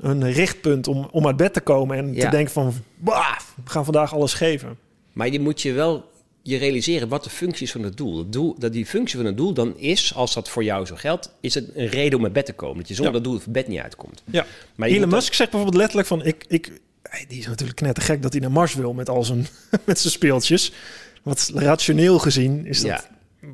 [0.00, 2.24] een richtpunt om, om uit bed te komen en Ja.
[2.24, 4.78] te denken van, "Bah, we gaan vandaag alles geven.
[5.12, 6.04] Maar je moet je wel
[6.46, 8.18] je realiseren wat de functie is van het doel.
[8.18, 10.94] Het doel dat die functie van het doel dan is, als dat voor jou zo
[10.96, 12.78] geldt, is het een reden om uit bed te komen.
[12.78, 13.20] Dat je zonder Ja.
[13.20, 14.22] dat doel het bed niet uitkomt.
[14.30, 14.46] Ja.
[14.74, 16.72] Maar Elon Musk zegt bijvoorbeeld letterlijk van, ik, ik,
[17.28, 19.46] die is natuurlijk knettergek dat hij naar Mars wil met al zijn,
[19.86, 20.72] met zijn speeltjes.
[21.22, 23.04] Wat rationeel gezien is dat, Ja.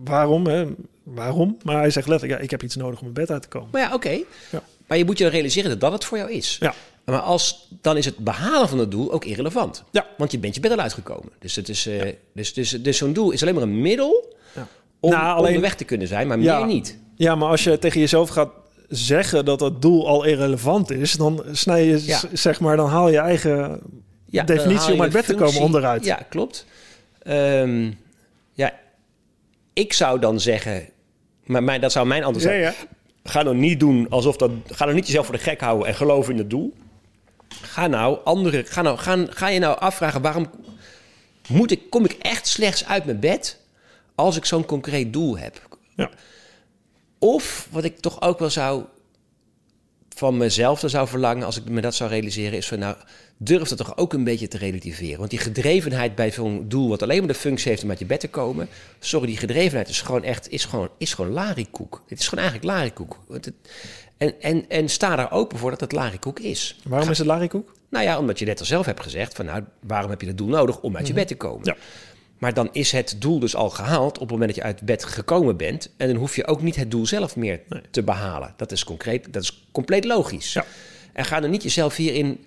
[0.04, 0.66] waarom, hè?
[1.02, 1.56] waarom?
[1.62, 3.68] Maar hij zegt letterlijk, ja, ik heb iets nodig om uit bed uit te komen.
[3.72, 4.18] Maar ja, oké.
[4.50, 4.62] Ja.
[4.86, 6.56] Maar je moet je realiseren dat dat het voor jou is.
[6.60, 6.74] Ja.
[7.10, 9.84] Maar als, dan is het behalen van het doel ook irrelevant.
[9.90, 10.06] Ja.
[10.16, 11.32] Want je bent je bed al uitgekomen.
[11.38, 14.66] Dus, het is, eh, dus, dus, dus zo'n doel is alleen maar een middel Ja.
[15.00, 16.98] om Nou, alleen- onderweg te kunnen zijn, maar meer niet.
[17.14, 18.50] Ja, maar als je tegen jezelf gaat
[18.88, 23.18] zeggen dat dat doel al irrelevant is, dan snij je, zeg maar, dan haal je
[23.18, 23.80] eigen
[24.26, 26.04] Ja, dan definitie om uit bed te komen onderuit.
[26.04, 26.66] Ja, klopt.
[27.22, 27.90] Ehm,
[28.52, 28.72] ja,
[29.72, 30.88] ik zou dan zeggen,
[31.44, 32.74] maar mijn, dat zou mijn antwoord zijn.
[33.24, 34.50] Ga nou niet doen alsof dat.
[34.66, 36.72] Ga nou niet jezelf voor de gek houden en geloven in het doel.
[37.62, 38.64] Ga nou andere.
[38.66, 40.50] Ga, nou, ga, ga je nou afvragen waarom
[41.48, 43.58] moet ik, kom ik echt slechts uit mijn bed
[44.14, 45.68] als ik zo'n concreet doel heb?
[45.96, 46.10] Ja.
[47.18, 48.84] Of wat ik toch ook wel zou
[50.16, 52.96] van mezelf dan zou verlangen als ik me dat zou realiseren, is van nou
[53.36, 55.18] durf dat toch ook een beetje te relativeren.
[55.18, 58.04] Want die gedrevenheid bij zo'n doel wat alleen maar de functie heeft om uit je
[58.04, 62.02] bed te komen, sorry, die gedrevenheid is gewoon echt is gewoon, is gewoon larikoek.
[62.08, 63.18] Het is gewoon eigenlijk larikoek.
[63.26, 63.54] Want het-
[64.20, 66.76] En, en, en sta daar open voor dat het larikoek is.
[66.84, 67.72] Waarom is het larikoek?
[67.88, 70.36] Nou ja, omdat je net al zelf hebt gezegd van nou, waarom heb je dat
[70.36, 71.60] doel nodig om uit je bed te komen?
[71.64, 71.76] Ja.
[72.38, 75.04] Maar dan is het doel dus al gehaald op het moment dat je uit bed
[75.04, 75.90] gekomen bent.
[75.96, 77.80] En dan hoef je ook niet het doel zelf meer Nee.
[77.90, 78.54] te behalen.
[78.56, 80.52] Dat is, concreet, dat is compleet logisch.
[80.52, 80.64] Ja.
[81.12, 82.44] En ga dan niet jezelf hierin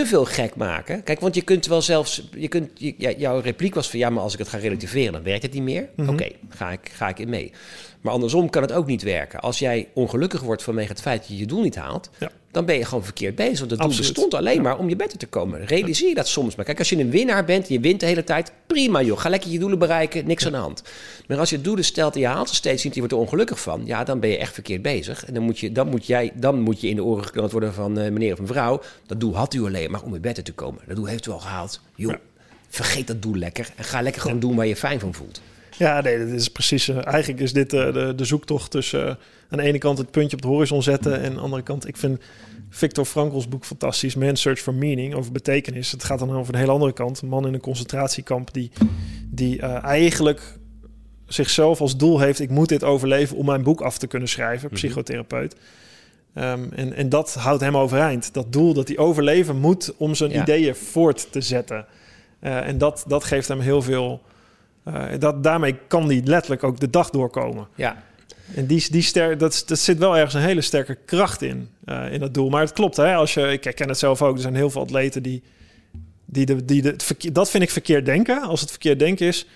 [0.00, 1.02] te veel gek maken.
[1.02, 2.28] Kijk, want je kunt wel zelfs...
[2.36, 3.98] Je kunt, je- ja, jouw repliek was van...
[3.98, 5.88] ja, maar als ik het ga relativeren, dan werkt het niet meer.
[6.08, 7.52] Oké, ga, ik, ga ik in mee.
[8.00, 9.40] Maar andersom kan het ook niet werken.
[9.40, 12.10] Als jij ongelukkig wordt vanwege het feit dat je je doel niet haalt...
[12.18, 12.30] Ja.
[12.54, 13.58] Dan ben je gewoon verkeerd bezig.
[13.58, 15.66] Want het doel bestond alleen maar om je bed te komen.
[15.66, 16.54] Realiseer je dat soms.
[16.54, 18.52] Maar kijk, als je een winnaar bent en je wint de hele tijd...
[18.66, 20.82] prima joh, ga lekker je doelen bereiken, niks aan de hand.
[21.26, 22.94] Maar als je doelen stelt en je haalt ze steeds niet...
[22.94, 23.82] je wordt er ongelukkig van...
[23.84, 25.24] ja, dan ben je echt verkeerd bezig.
[25.24, 27.74] En dan moet je, dan moet jij, dan moet je in de oren geknald worden
[27.74, 28.80] van eh, meneer of mevrouw...
[29.06, 30.82] dat doel had u alleen maar om in bed te komen.
[30.86, 31.80] Dat doel heeft u al gehaald.
[31.94, 32.18] Joh, Ja.
[32.68, 33.72] vergeet dat doel lekker...
[33.76, 35.40] en ga lekker gewoon doen waar je fijn van voelt.
[35.78, 36.88] Ja, nee, dat is precies.
[36.88, 39.14] eh, eigenlijk is dit eh, de, de zoektocht tussen eh,
[39.48, 41.88] aan de ene kant het puntje op de horizon zetten en aan de andere kant,
[41.88, 42.18] ik vind
[42.70, 45.90] Victor Frankl's boek fantastisch, Man's Search for Meaning, over betekenis.
[45.92, 47.20] Het gaat dan over een hele andere kant.
[47.22, 48.70] Een man in een concentratiekamp die,
[49.30, 50.40] die eigenlijk
[51.26, 54.66] zichzelf als doel heeft, ik moet dit overleven om mijn boek af te kunnen schrijven,
[54.66, 54.74] Mhm.
[54.74, 55.56] psychotherapeut.
[56.34, 58.34] Ehm, en, en dat houdt hem overeind.
[58.34, 60.42] Dat doel dat hij overleven moet om zijn Ja.
[60.42, 61.86] ideeën voort te zetten.
[62.40, 64.20] En dat, dat geeft hem heel veel.
[64.84, 67.66] Eh, dat, daarmee kan hij letterlijk ook de dag doorkomen.
[67.74, 68.02] Ja,
[68.54, 72.12] En die, die ster, dat, dat zit wel ergens een hele sterke kracht in, eh,
[72.12, 72.48] in dat doel.
[72.48, 73.14] Maar het klopt, hè?
[73.14, 74.34] Als je, ik herken het zelf ook.
[74.34, 75.42] Er zijn heel veel atleten die,
[76.24, 78.42] die, de, die de, verkeer- dat vind ik verkeerd denken.
[78.42, 79.46] Als het verkeerd denken is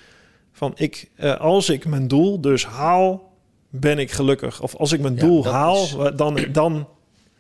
[0.53, 3.33] van ik, eh, als ik mijn doel dus haal,
[3.71, 4.63] ben ik gelukkig.
[4.63, 6.89] Of als ik mijn Ja, doel haal, is- dan, dan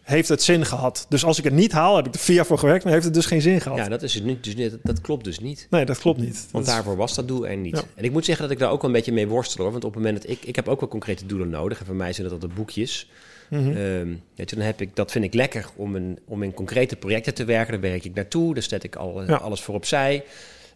[0.09, 1.07] heeft het zin gehad.
[1.09, 3.05] Dus als ik het niet haal, heb ik er vier jaar voor gewerkt, maar heeft
[3.05, 3.79] het dus geen zin gehad.
[3.79, 5.67] ja dat, is het nu, dus niet, dat klopt dus niet.
[5.71, 6.35] Nee, dat klopt niet.
[6.35, 7.77] Want Dat is- daarvoor was dat doel er niet.
[7.77, 7.83] Ja.
[7.95, 9.73] En ik moet zeggen dat ik daar ook wel een beetje mee worstel hoor.
[9.73, 10.45] Want op het moment dat ik...
[10.45, 11.81] Ik heb ook wel concrete doelen nodig.
[11.81, 13.09] En voor mij zijn dat altijd boekjes.
[13.49, 17.35] Weet je, dan heb ik, dat vind ik lekker om in, om in concrete projecten
[17.35, 17.73] te werken.
[17.73, 18.55] Daar werk ik naartoe.
[18.55, 19.35] Daar zet ik al, Ja.
[19.37, 20.25] alles voor opzij.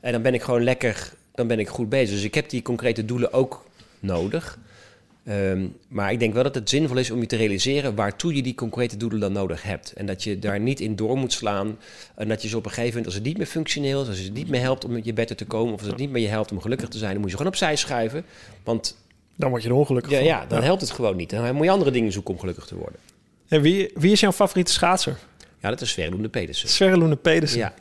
[0.00, 1.12] En dan ben ik gewoon lekker...
[1.34, 2.14] Dan ben ik goed bezig.
[2.14, 3.64] Dus ik heb die concrete doelen ook
[4.00, 4.58] nodig.
[5.24, 8.42] Ehm, maar ik denk wel dat het zinvol is om je te realiseren waartoe je
[8.42, 9.92] die concrete doelen dan nodig hebt.
[9.92, 11.78] En dat je daar niet in door moet slaan.
[12.14, 14.18] En dat je ze op een gegeven moment, als het niet meer functioneel is, als
[14.18, 16.22] het niet meer helpt om met je beter te komen, of als het niet meer
[16.22, 18.24] je helpt om gelukkig te zijn, dan moet je ze gewoon opzij schuiven.
[18.64, 18.96] Want
[19.36, 20.26] Dan word je er ongelukkig ja, van.
[20.26, 21.30] ja dan helpt het gewoon niet.
[21.30, 22.98] Dan moet je andere dingen zoeken om gelukkig te worden.
[23.48, 25.18] En wie, wie is jouw favoriete schaatser?
[25.60, 26.68] Ja, dat is Sverre Pedersen.
[26.68, 27.58] Sverre Loene Pedersen.
[27.58, 27.74] Ja.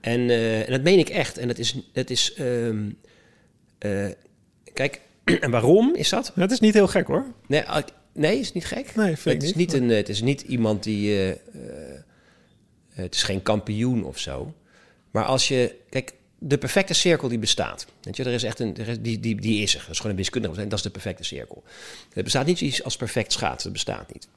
[0.00, 1.38] En, eh, en dat meen ik echt.
[1.38, 2.90] En dat is, dat is ehm,
[3.78, 4.06] eh,
[4.72, 6.32] kijk, en waarom is dat?
[6.34, 7.26] Het is niet heel gek hoor.
[7.46, 7.82] Nee, ah,
[8.12, 8.94] nee is niet gek.
[8.94, 9.72] Nee, vind het, ik is niet.
[9.72, 11.10] niet een, het is niet iemand die.
[11.10, 11.36] eh, eh,
[12.88, 14.54] het is geen kampioen of zo.
[15.10, 15.74] Maar als je.
[15.88, 17.86] Kijk, de perfecte cirkel die bestaat.
[18.02, 18.76] Weet je, er is echt een.
[18.76, 19.80] Er is, die, die, die is er.
[19.80, 20.60] Dat is gewoon een wiskundige.
[20.60, 21.62] En dat is de perfecte cirkel.
[22.12, 23.72] Er bestaat niet iets als perfect schaatsen.
[23.72, 24.28] Dat bestaat niet.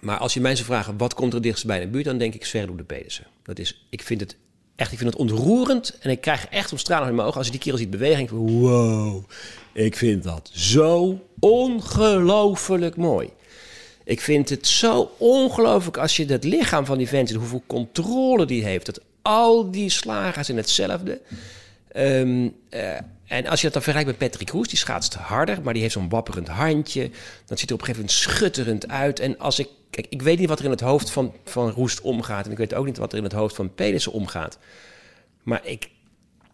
[0.00, 2.44] Maar als je mensen vraagt wat komt er dichtst bij de buurt, dan denk ik
[2.44, 3.26] Sverre de Pedersen.
[3.42, 4.36] Dat is, ik vind het
[4.76, 7.46] echt, ik vind het ontroerend en ik krijg echt om stralen in mijn ogen als
[7.46, 9.24] ik die kerel ziet van, wow,
[9.76, 13.30] ik vind dat zo ongelooflijk mooi.
[14.04, 18.46] Ik vind het zo ongelooflijk als je dat lichaam van die vent ziet, hoeveel controle
[18.46, 18.86] die heeft.
[18.86, 21.20] Dat al die slagen zijn hetzelfde.
[21.88, 22.94] Ehm, eh,
[23.26, 25.94] en als je dat dan vergelijkt met Patrick Roest, die schaatst harder, maar die heeft
[25.94, 27.10] zo'n wapperend handje.
[27.46, 29.20] Dat ziet er op een gegeven moment schutterend uit.
[29.20, 32.00] En als ik, kijk, ik weet niet wat er in het hoofd van, van Roest
[32.00, 32.46] omgaat.
[32.46, 34.58] En ik weet ook niet wat er in het hoofd van Pedersen omgaat.
[35.42, 35.90] Maar ik,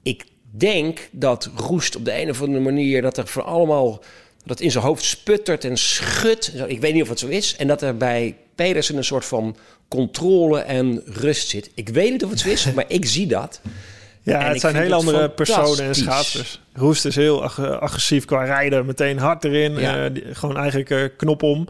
[0.03, 4.03] ik denk dat Roest op de een of andere manier, dat er voor allemaal,
[4.44, 6.53] dat in zijn hoofd sputtert en schudt.
[6.66, 7.57] Ik weet niet of het zo is.
[7.57, 9.57] En dat er bij Pedersen een soort van
[9.88, 11.70] controle en rust zit.
[11.74, 13.61] Ik weet niet of het zo is, maar ik zie dat.
[14.22, 16.61] Ja, En het zijn het andere personen en schaatsers.
[16.74, 19.72] Roest is heel ag- agressief qua rijden, meteen hard erin.
[19.78, 20.05] Ja.
[20.05, 21.68] eh, die- gewoon eigenlijk eh, knop om.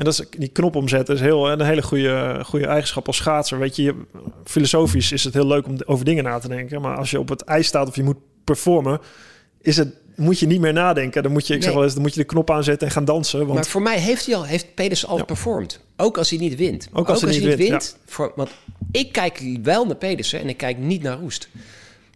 [0.00, 3.58] En dat is, die knop omzetten is heel, een hele goede, goede eigenschap als schaatser.
[3.58, 3.94] Weet je,
[4.44, 6.80] filosofisch is het heel leuk om over dingen na te denken.
[6.80, 9.00] Maar als je op het ijs staat of je moet performen,
[9.60, 11.22] is het, moet je niet meer nadenken.
[11.22, 13.04] Dan moet je, ik zeg wel eens, dan moet je de knop aanzetten en gaan
[13.04, 13.38] dansen.
[13.38, 15.24] Want Maar voor mij heeft hij al, heeft Pedersen al Ja.
[15.24, 15.80] performed.
[15.96, 16.88] Ook als hij niet wint.
[16.92, 18.50] Ook als hij niet wint, voor, want
[18.90, 21.48] ik kijk wel naar Pedersen en ik kijk niet naar Roest.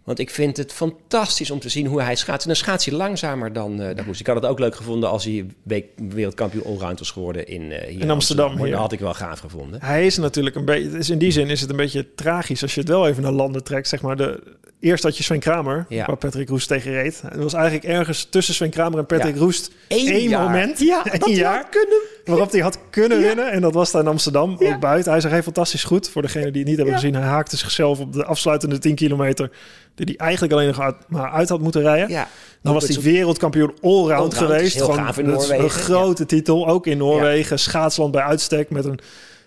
[0.05, 2.43] Want ik vind het fantastisch om te zien hoe hij schaatst.
[2.43, 4.21] En dan schaats hij langzamer dan, eh dan Roest.
[4.21, 7.89] Ik had het ook leuk gevonden als hij week, wereldkampioen allround was geworden in, eh,
[7.89, 8.57] hier In Amsterdam.
[8.57, 9.83] Dat had ik wel gaaf gevonden.
[9.83, 10.91] Hij is natuurlijk een beetje.
[10.91, 13.33] Dus in die zin is het een beetje tragisch als je het wel even naar
[13.33, 13.89] landen trekt.
[13.89, 14.43] Zeg maar de,
[14.81, 16.07] eerst had je Sven Kramer, Ja.
[16.07, 17.23] waar Patrick Roest tegen reed.
[17.27, 19.41] Het was eigenlijk ergens tussen Sven Kramer en Patrick Ja.
[19.41, 20.79] Roest Eén één moment.
[20.79, 21.99] Ja, dat jaar kunnen.
[22.25, 23.27] Waarop hij had kunnen Ja.
[23.27, 23.51] winnen.
[23.53, 24.75] En dat was daar in Amsterdam, Ja.
[24.75, 25.13] ook buiten.
[25.13, 26.09] Hij zag heel fantastisch goed.
[26.09, 27.01] Voor degenen die het niet hebben Ja.
[27.01, 29.51] gezien, hij haakte zichzelf op de afsluitende 10 kilometer.
[29.95, 32.27] Die hij eigenlijk alleen nog uit, maar uit had moeten rijden.
[32.63, 34.81] Dan was hij wereldkampioen allround is geweest.
[34.81, 37.59] in dat is een Noorwegen, grote titel, ook in Noorwegen.
[37.59, 38.99] Schaatsland bij uitstek met een,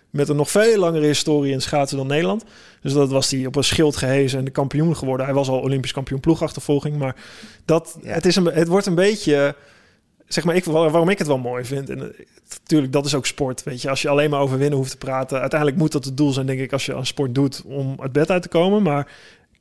[0.10, 2.44] met een nog veel langere historie in schaatsen dan Nederland.
[2.82, 5.26] Dus dat was hij op een schild gehezen en de kampioen geworden.
[5.26, 6.98] Hij was al Olympisch kampioen ploegachtervolging.
[6.98, 7.16] Maar
[7.66, 8.12] dat, Ja.
[8.14, 9.56] het, is een, het wordt een beetje...
[10.28, 11.90] Zeg maar, ik, waar- waarom ik het wel mooi vind.
[11.90, 12.14] En
[12.50, 13.64] natuurlijk, dat is ook sport.
[13.64, 15.40] Weet je, als je alleen maar over winnen hoeft te praten.
[15.40, 18.12] Uiteindelijk moet dat het doel zijn, denk ik, als je aan sport doet om het
[18.12, 18.84] bed uit te komen.
[18.84, 19.12] Maar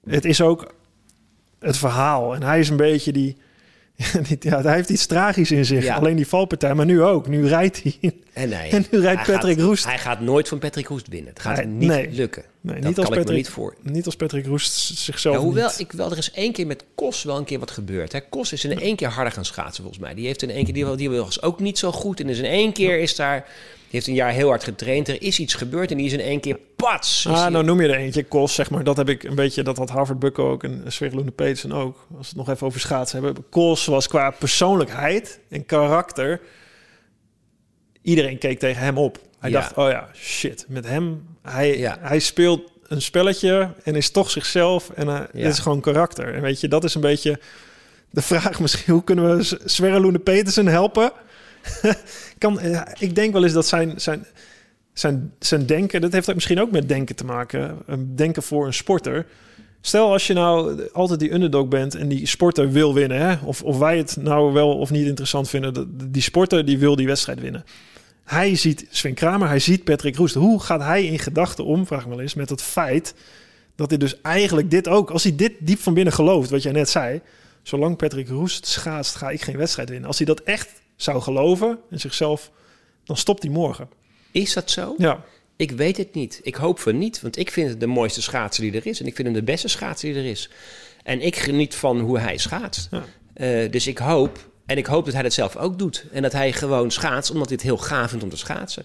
[0.05, 0.75] het is ook
[1.59, 2.35] het verhaal.
[2.35, 3.37] En hij is een beetje die.
[4.41, 5.85] Ja, hij heeft iets tragisch in zich.
[5.85, 5.95] Ja.
[5.95, 7.29] Alleen die valpartij, maar nu ook.
[7.29, 8.13] Nu rijdt hij.
[8.33, 9.85] En, nee, En nu rijdt Patrick gaat, Roest.
[9.85, 11.29] Hij gaat nooit van Patrick Roest winnen.
[11.33, 12.11] Het gaat Nee, niet nee.
[12.11, 12.43] lukken.
[12.61, 13.75] Nee, dat niet kan als ik me Patrick, niet voor.
[13.83, 15.37] niet als Patrick Roest zichzelf.
[15.37, 15.79] Ja, hoewel, niet.
[15.79, 18.13] ik wel, er is één keer met Kos wel een keer wat gebeurd.
[18.13, 18.21] Hè.
[18.29, 20.15] Kos is in één keer harder gaan schaatsen, volgens mij.
[20.15, 22.21] Die heeft in één keer, die, die was ook niet zo goed.
[22.21, 23.49] En dus in één keer is daar,
[23.91, 25.09] heeft een jaar heel hard getraind.
[25.09, 27.27] Er is iets gebeurd en die is in één keer pats.
[27.29, 28.85] Ah, nou noem je er eentje, Kos, zeg maar.
[28.85, 31.97] Dat heb ik een beetje, dat had Harvard Bucko ook en Sverre Petersen ook.
[32.17, 33.45] Als we het nog even over schaatsen hebben.
[33.51, 36.41] Kos was qua persoonlijkheid en karakter...
[38.03, 39.19] Iedereen keek tegen hem op.
[39.39, 39.61] Hij Ja.
[39.61, 41.27] dacht, oh ja, shit, met hem...
[41.43, 41.99] Hij, Ja.
[42.01, 44.91] hij speelt een spelletje en is toch zichzelf.
[44.91, 45.29] En Ja.
[45.33, 46.35] dit is gewoon karakter.
[46.35, 47.41] En weet je, dat is een beetje
[48.11, 48.93] de vraag misschien.
[48.95, 51.13] Hoe kunnen we Sverre Petersen helpen?
[52.39, 54.27] kan, eh, ik denk wel eens dat zijn, zijn,
[54.93, 56.01] zijn, zijn denken...
[56.01, 57.79] Dat heeft misschien ook met denken te maken.
[58.15, 59.27] Denken voor een sporter.
[59.81, 63.19] Stel als je nou altijd die underdog bent en die sporter wil winnen.
[63.21, 63.37] Hè?
[63.45, 65.75] Of, of wij het nou wel of niet interessant vinden.
[65.75, 67.65] de- Die sporter die wil die wedstrijd winnen.
[68.25, 70.35] Hij ziet Sven Kramer, hij ziet Patrick Roest.
[70.35, 73.15] Hoe gaat hij in gedachten om, vraag ik me wel eens, met het feit
[73.77, 76.73] dat hij dus eigenlijk dit ook, als hij dit diep van binnen gelooft, wat jij
[76.73, 77.21] net zei,
[77.63, 80.07] zolang Patrick Roest schaatst, ga ik geen wedstrijd winnen.
[80.09, 82.51] Als hij dat echt zou geloven en zichzelf,
[83.05, 83.89] dan stopt hij morgen.
[84.31, 84.95] Is dat zo?
[84.99, 85.25] Ja,
[85.57, 86.41] Ik weet het niet.
[86.43, 89.01] Ik hoop van niet, want ik vind het de mooiste schaatser die er is.
[89.01, 90.51] En ik vind hem de beste schaatser die er is.
[91.03, 92.89] En ik geniet van hoe hij schaatst.
[92.91, 93.05] Ja.
[93.35, 96.05] Eh, dus ik hoop, en ik hoop dat hij dat zelf ook doet.
[96.13, 98.85] En dat hij gewoon schaatst, omdat hij het heel gaaf vindt om te schaatsen.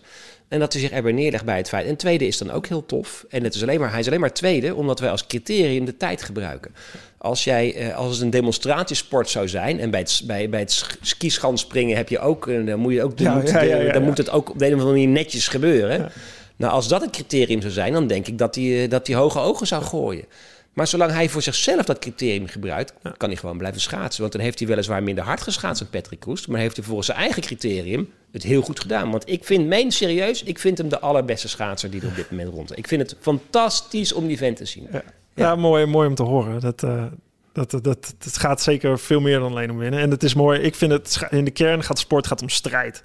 [0.52, 1.88] En dat hij zich erbij neerlegt bij het feit.
[1.88, 3.26] En tweede is dan ook heel tof.
[3.30, 5.98] En het is alleen maar, hij is alleen maar tweede, omdat wij als criterium de
[5.98, 6.72] tijd gebruiken.
[7.18, 10.72] Als, jij, eh, als het een demonstratiesport zou zijn, en bij het, bij, bij het
[10.72, 14.04] sk- skischanspringen heb je ook, dan moet je ook, dan, Ja, moet, ja, ja, dan
[14.04, 16.12] moet het ook op de een of andere manier netjes gebeuren.
[16.56, 19.16] Nou, als dat het criterium zou zijn, dan denk ik dat hij, eh, dat hij
[19.16, 20.26] hoge ogen zou gooien.
[20.74, 24.22] Maar zolang hij voor zichzelf dat criterium gebruikt, kan hij gewoon blijven schaatsen.
[24.22, 26.48] Want dan heeft hij weliswaar minder hard geschaatst dan Patrick Roest.
[26.48, 29.12] Maar heeft hij volgens zijn eigen criterium het heel goed gedaan.
[29.12, 32.32] Want ik vind, meen serieus, ik vind hem de allerbeste schaatser die er op dit
[32.32, 32.78] moment rond.
[32.78, 34.88] Ik vind het fantastisch om die vent te zien.
[34.92, 35.04] ja.
[35.36, 36.60] ja mooi, mooi om te horen.
[36.60, 37.06] Dat, eh,
[37.54, 40.00] dat, dat, dat, het gaat zeker veel meer dan alleen om winnen.
[40.00, 43.04] En het is mooi, ik vind het, in de kern gaat sport gaat om strijd.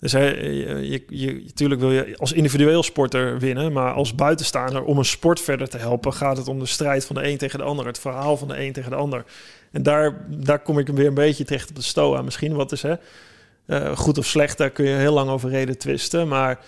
[0.00, 4.98] Dus hè, je, je, natuurlijk wil je als individueel sporter winnen, maar als buitenstaander om
[4.98, 7.64] een sport verder te helpen, gaat het om de strijd van de een tegen de
[7.64, 9.24] ander, het verhaal van de een tegen de ander.
[9.72, 12.22] En daar, daar kom ik weer een beetje terecht op de stoa.
[12.22, 12.94] Misschien wat is hè,
[13.68, 16.28] eh, goed of slecht, daar kun je heel lang over reden twisten.
[16.28, 16.60] Maar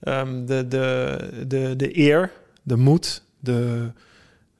[0.00, 2.30] ehm, de, de, de, de eer,
[2.62, 3.90] de moed, de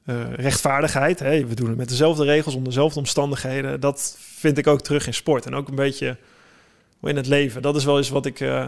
[0.05, 4.67] eh, rechtvaardigheid, hè, we doen het met dezelfde regels, onder dezelfde omstandigheden, dat vind ik
[4.67, 5.45] ook terug in sport.
[5.45, 6.17] En ook een beetje
[7.01, 7.61] in het leven.
[7.61, 8.39] Dat is wel eens wat ik.
[8.39, 8.65] eh,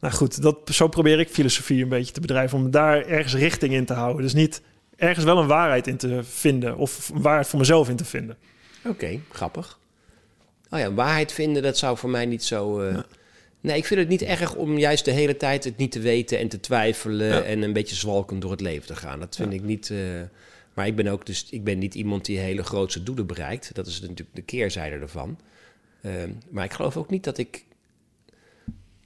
[0.00, 2.58] nou goed, dat, zo probeer ik filosofie een beetje te bedrijven.
[2.58, 4.22] Om daar ergens richting in te houden.
[4.22, 4.62] Dus niet
[4.96, 6.76] ergens wel een waarheid in te vinden.
[6.76, 8.36] Of een waarheid voor mezelf in te vinden.
[8.84, 9.78] Oké, grappig.
[10.70, 12.80] Oh ja, waarheid vinden, dat zou voor mij niet zo...
[12.80, 12.98] eh,
[13.60, 16.38] Nee, ik vind het niet erg om juist de hele tijd het niet te weten
[16.38, 17.26] en te twijfelen...
[17.26, 17.42] Ja.
[17.42, 19.20] en een beetje zwalkend door het leven te gaan.
[19.20, 19.90] Dat vind ik niet...
[19.90, 19.98] eh,
[20.74, 21.46] Maar ik ben ook dus...
[21.50, 23.74] Ik ben niet iemand die hele grootse doelen bereikt.
[23.74, 25.38] Dat is natuurlijk de keerzijde ervan.
[26.02, 27.64] Ehm, maar ik geloof ook niet dat ik...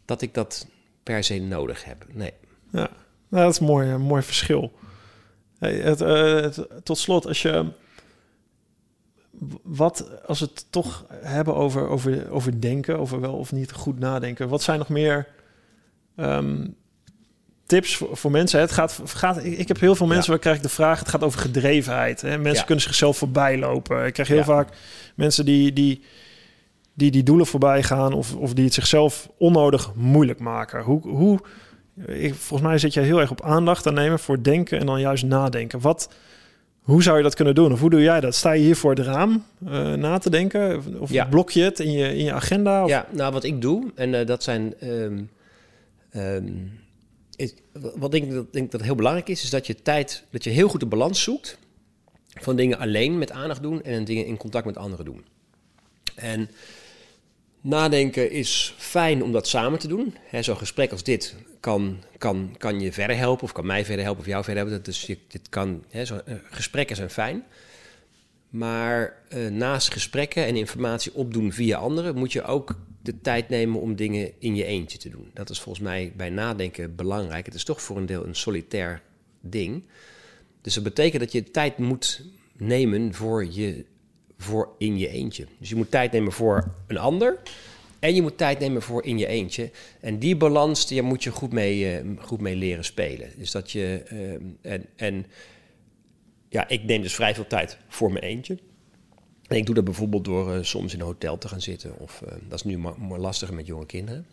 [0.04, 0.66] dat ik dat
[1.02, 2.06] per se nodig heb.
[2.12, 2.32] Nee.
[2.72, 2.90] Ja,
[3.28, 4.72] nou, dat is een mooi, een mooi verschil.
[5.58, 7.66] Hey, het, eh, het- tot slot, als je...
[9.62, 13.99] Wat, als we het toch hebben over, over, over denken, over wel of niet goed
[13.99, 14.49] nadenken.
[14.49, 15.26] Wat zijn nog meer
[16.16, 16.66] ehm,
[17.66, 18.61] tips voor, voor mensen?
[18.61, 20.31] Het gaat, gaat, ik, heb heel veel mensen Ja.
[20.31, 22.20] waar krijg ik de vraag, het gaat over gedrevenheid.
[22.20, 22.39] Hè?
[22.39, 22.62] Mensen Ja.
[22.64, 24.07] kunnen zichzelf voorbij lopen.
[24.07, 24.45] Ik krijg heel Ja.
[24.45, 24.68] vaak
[25.14, 26.03] mensen die, die,
[26.95, 28.12] die die doelen voorbij gaan...
[28.12, 30.83] Of, of die het zichzelf onnodig moeilijk maken.
[30.83, 31.39] Hoe, hoe,
[32.07, 35.01] ik, volgens mij zit je heel erg op aandacht te nemen voor denken en dan
[35.01, 35.81] juist nadenken.
[35.81, 36.09] Wat,
[36.81, 37.72] hoe zou je dat kunnen doen?
[37.72, 38.35] Of hoe doe jij dat?
[38.35, 40.76] Sta je hier voor het raam eh, na te denken?
[40.76, 41.24] Of, of Ja.
[41.24, 42.83] blok je het in je, in je agenda?
[42.85, 44.74] Of, Ja, nou wat ik doe, en eh, dat zijn.
[44.81, 45.22] ehm,
[47.37, 47.55] is,
[47.97, 50.68] wat ik dat, denk dat heel belangrijk is, is dat je tijd, dat je heel
[50.68, 51.59] goed de balans zoekt
[52.41, 55.24] van dingen alleen met aandacht doen en dingen in contact met anderen doen.
[56.14, 56.51] En
[57.61, 60.14] nadenken is fijn om dat samen te doen.
[60.40, 64.22] Zo'n gesprek als dit kan, kan, kan je verder helpen, of kan mij verder helpen,
[64.22, 64.84] of jou verder helpen.
[64.84, 67.44] Dus dit kan, hè, zo, eh, gesprekken zijn fijn.
[68.50, 73.80] Maar eh, naast gesprekken en informatie opdoen via anderen, moet je ook de tijd nemen
[73.80, 75.30] om dingen in je eentje te doen.
[75.34, 77.46] Dat is volgens mij bij nadenken belangrijk.
[77.46, 79.02] Het is toch voor een deel een solitair
[79.40, 79.84] ding.
[80.61, 82.24] Dus dat betekent dat je tijd moet
[82.56, 83.84] nemen voor je
[84.43, 85.47] voor in je eentje.
[85.59, 87.38] Dus je moet tijd nemen voor een ander.
[87.99, 89.70] En je moet tijd nemen voor in je eentje.
[90.01, 93.30] En die balans, daar moet je goed mee, eh, goed mee leren spelen.
[93.36, 94.03] Dus dat je.
[94.62, 95.26] eh, en, en
[96.49, 98.59] ja, ik neem dus vrij veel tijd voor mijn eentje.
[99.47, 101.99] En ik doe dat bijvoorbeeld door eh, soms in een hotel te gaan zitten.
[101.99, 104.26] Of dat is nu maar, maar lastiger met jonge kinderen.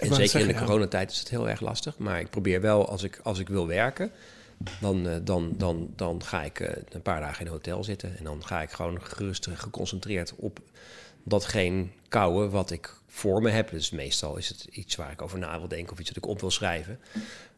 [0.00, 1.98] En zeker zeggen, in de coronatijd is het heel erg lastig.
[1.98, 4.10] Maar ik probeer wel, als ik, als ik wil werken,
[4.80, 8.18] dan, eh, dan, dan, dan ga ik eh, een paar dagen in een hotel zitten.
[8.18, 10.60] En dan ga ik gewoon gerust en geconcentreerd op
[11.22, 13.70] datgene kouwen wat ik voor me heb.
[13.70, 16.26] Dus meestal is het iets waar ik over na wil denken of iets wat ik
[16.26, 16.98] op wil schrijven.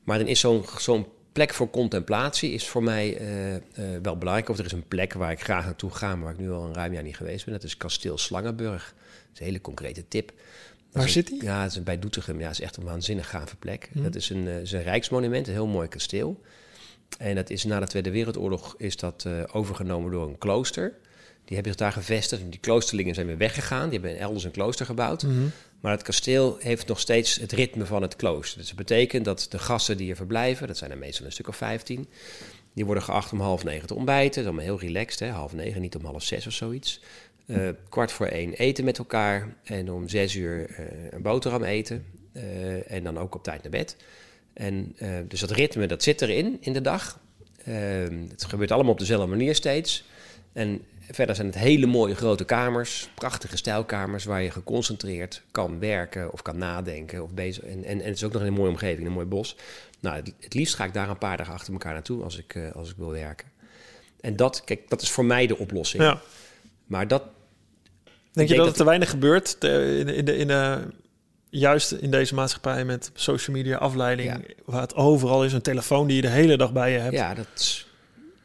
[0.04, 3.62] Maar dan is zo'n zo'n plek voor contemplatie is voor mij eh, eh,
[4.02, 4.48] wel belangrijk.
[4.48, 6.64] Of er is een plek waar ik graag naartoe ga, maar waar ik nu al
[6.64, 7.54] een ruim jaar niet geweest ben.
[7.54, 8.94] Dat is kasteel Slangenburg.
[8.94, 10.32] Dat is een hele concrete tip.
[10.92, 11.42] Waar zit die?
[11.42, 12.38] Ja, het is bij Doetinchem.
[12.38, 13.88] Ja, het is echt een waanzinnig gave plek.
[13.92, 16.40] Dat is een, eh, is een rijksmonument, een heel mooi kasteel.
[17.18, 20.92] En dat is na de Tweede Wereldoorlog is dat eh, overgenomen door een klooster.
[21.44, 22.42] Die hebben zich daar gevestigd.
[22.50, 23.88] Die kloosterlingen zijn weer weggegaan.
[23.88, 25.26] Die hebben elders een klooster gebouwd.
[25.80, 28.58] Maar het kasteel heeft nog steeds het ritme van het klooster.
[28.58, 31.48] Dus dat betekent dat de gasten die er verblijven, dat zijn er meestal een stuk
[31.48, 32.08] of 15,
[32.72, 34.44] die worden geacht om half negen te ontbijten.
[34.44, 35.28] Dat is allemaal heel relaxed, hè?
[35.28, 37.00] half negen, niet om half zes of zoiets.
[37.46, 42.04] Eh, kwart voor één eten met elkaar en om zes uur eh, een boterham eten.
[42.86, 43.96] En dan ook op tijd naar bed.
[44.54, 47.18] En eh, dus dat ritme, dat zit erin in de dag.
[47.64, 47.74] Eh,
[48.28, 50.04] het gebeurt allemaal op dezelfde manier steeds.
[50.52, 56.32] En verder zijn het hele mooie grote kamers, prachtige stijlkamers waar je geconcentreerd kan werken
[56.32, 57.22] of kan nadenken.
[57.22, 57.64] Of bezig.
[57.64, 59.56] En, en, en het is ook nog een mooie omgeving, een mooi bos.
[60.00, 62.54] Nou, het, het liefst ga ik daar een paar dagen achter elkaar naartoe als ik,
[62.54, 63.48] eh, als ik wil werken.
[64.20, 66.02] En dat, kijk, dat is voor mij de oplossing.
[66.02, 66.20] Ja.
[66.86, 70.36] Maar dat, Denk je denk dat, dat- te weinig gebeurt te- in, de, in, de,
[70.36, 70.78] in de,
[71.60, 74.40] juist in deze maatschappij met social media afleiding, Ja.
[74.64, 77.14] waar het overal is, een telefoon die je de hele dag bij je hebt?
[77.14, 77.86] ja, dat is-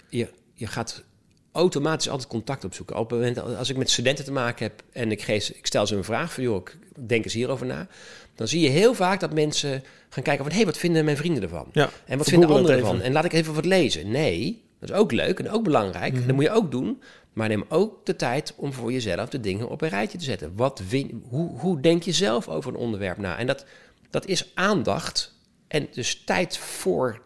[0.10, 1.04] je, je gaat
[1.52, 2.96] automatisch altijd contact opzoeken.
[2.96, 5.88] Op het moment als ik met studenten te maken heb en ik, geef, ik stel
[5.88, 7.88] ze een vraag van, joh, denk eens hierover na.
[8.36, 11.18] Dan zie je heel vaak dat mensen gaan kijken van, hé, hey, wat vinden mijn
[11.18, 11.68] vrienden ervan?
[11.72, 13.02] Ja, En wat vinden anderen ervan?
[13.02, 14.12] En laat ik even wat lezen.
[14.12, 16.14] Nee, dat is ook leuk en ook belangrijk.
[16.14, 16.26] Mhm.
[16.28, 17.02] Dat moet je ook doen.
[17.38, 20.52] Maar neem ook de tijd om voor jezelf de dingen op een rijtje te zetten.
[20.56, 23.38] Wat win, hoe, hoe denk je zelf over een onderwerp na?
[23.38, 23.66] En dat,
[24.10, 25.36] dat is aandacht
[25.68, 27.22] en dus tijd voor,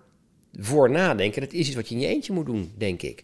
[0.60, 1.42] voor nadenken.
[1.42, 3.24] Dat is iets wat je in je eentje moet doen, denk ik.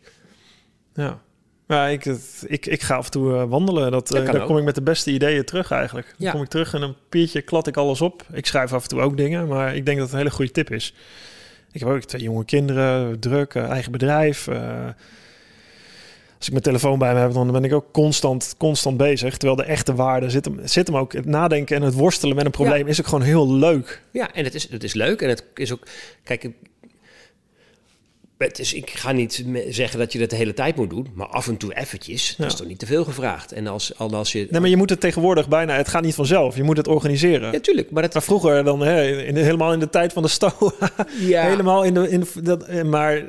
[0.94, 1.22] Ja.
[1.68, 3.92] Ja, ik, het- ik, ik ga af en toe eh, wandelen.
[3.92, 4.48] Dat, Dat eh, dan ook.
[4.48, 6.08] kom ik met de beste ideeën terug eigenlijk.
[6.08, 6.32] Dan Ja.
[6.32, 8.26] kom ik terug en een papiertje klad ik alles op.
[8.32, 10.52] Ik schrijf af en toe ook dingen, maar ik denk dat het een hele goede
[10.52, 10.94] tip is.
[11.72, 14.48] Ik heb ook twee jonge kinderen, druk, eh, eigen bedrijf.
[14.48, 14.88] eh.
[16.38, 19.38] Als ik mijn telefoon bij me heb, dan ben ik ook constant, constant bezig.
[19.38, 21.14] Terwijl de echte waarde zit hem, zit hem ook...
[21.14, 24.02] Het nadenken en het worstelen met een probleem is ook gewoon heel leuk.
[24.12, 25.84] Ja, en het is, het is leuk en het is ook...
[26.24, 26.56] Kijk, ik-
[28.38, 31.28] het is, ik ga niet zeggen dat je dat de hele tijd moet doen, maar
[31.28, 33.52] af en toe eventjes, dat is toch niet te veel gevraagd.
[33.52, 34.48] En als, al als je...
[34.50, 35.76] Nee, maar je moet het tegenwoordig bijna...
[35.76, 36.56] Het gaat niet vanzelf.
[36.56, 37.52] Je moet het organiseren.
[37.52, 38.14] Ja, tuurlijk, maar dat...
[38.14, 40.52] Maar vroeger dan, hè, in, helemaal in de tijd van de stoa,
[41.20, 41.44] Ja.
[41.44, 43.24] helemaal in de, in de- dat, maar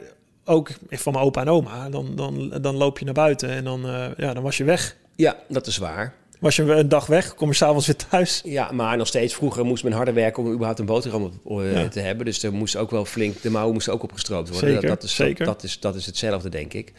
[0.49, 3.87] ook van mijn opa en oma, dan, dan, dan loop je naar buiten en dan,
[3.89, 4.97] eh, ja, dan was je weg.
[5.17, 6.15] Ja, dat is waar.
[6.41, 8.41] Was je een dag weg, kom je s'avonds weer thuis.
[8.45, 11.73] Ja, maar nog steeds vroeger moest men harder werken om überhaupt een boterham op, eh,
[11.83, 11.89] Ja.
[11.89, 12.25] te hebben.
[12.25, 14.69] Dus er moest ook wel flink, de mouwen moesten ook opgestroopt worden.
[14.71, 15.45] Zeker, dat, dat, is, zeker.
[15.45, 16.93] Dat, dat, is, dat is hetzelfde, denk ik.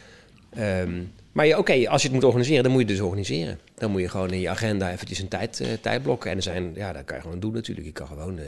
[0.50, 1.00] Ehm,
[1.32, 3.58] maar oké, als je het moet organiseren, dan moet je het dus organiseren.
[3.74, 6.30] Dan moet je gewoon in je agenda eventjes een tijd, eh, tijd blokken.
[6.30, 7.86] En er zijn, ja, dat kan je gewoon doen natuurlijk.
[7.86, 8.44] Je kan gewoon, eh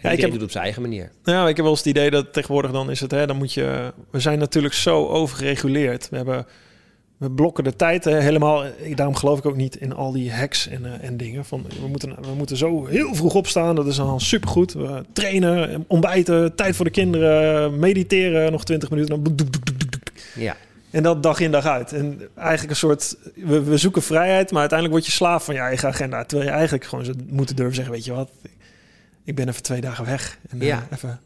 [0.00, 1.10] ja, ik heb- doet het op zijn eigen manier.
[1.24, 3.52] Nou, ik heb wel eens het idee dat tegenwoordig dan is het, hè, dan moet
[3.52, 6.08] je, we zijn natuurlijk zo overgereguleerd.
[6.10, 6.46] We hebben,
[7.16, 8.64] we blokken de tijd hè, helemaal.
[8.66, 11.44] Ik- Daarom geloof ik ook niet in al die hacks en, eh, en dingen.
[11.44, 14.72] Van, we, moeten, we moeten zo heel vroeg opstaan, dat is dan supergoed.
[14.72, 19.22] We trainen, ontbijten, tijd voor de kinderen, mediteren, nog 20 minuten.
[19.24, 19.36] Dan.
[20.34, 20.56] Ja,
[20.90, 21.92] En dat dag in dag uit.
[21.92, 25.60] En eigenlijk een soort, we, we zoeken vrijheid, maar uiteindelijk word je slaaf van je
[25.60, 26.24] eigen agenda.
[26.24, 28.30] Terwijl je eigenlijk gewoon zou moeten durven zeggen, weet je wat,
[29.24, 30.38] ik ben even twee dagen weg.
[30.50, 30.86] En, eh, Ja.
[30.92, 31.20] even,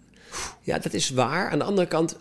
[0.63, 1.51] Ja, dat is waar.
[1.51, 2.17] Aan de andere kant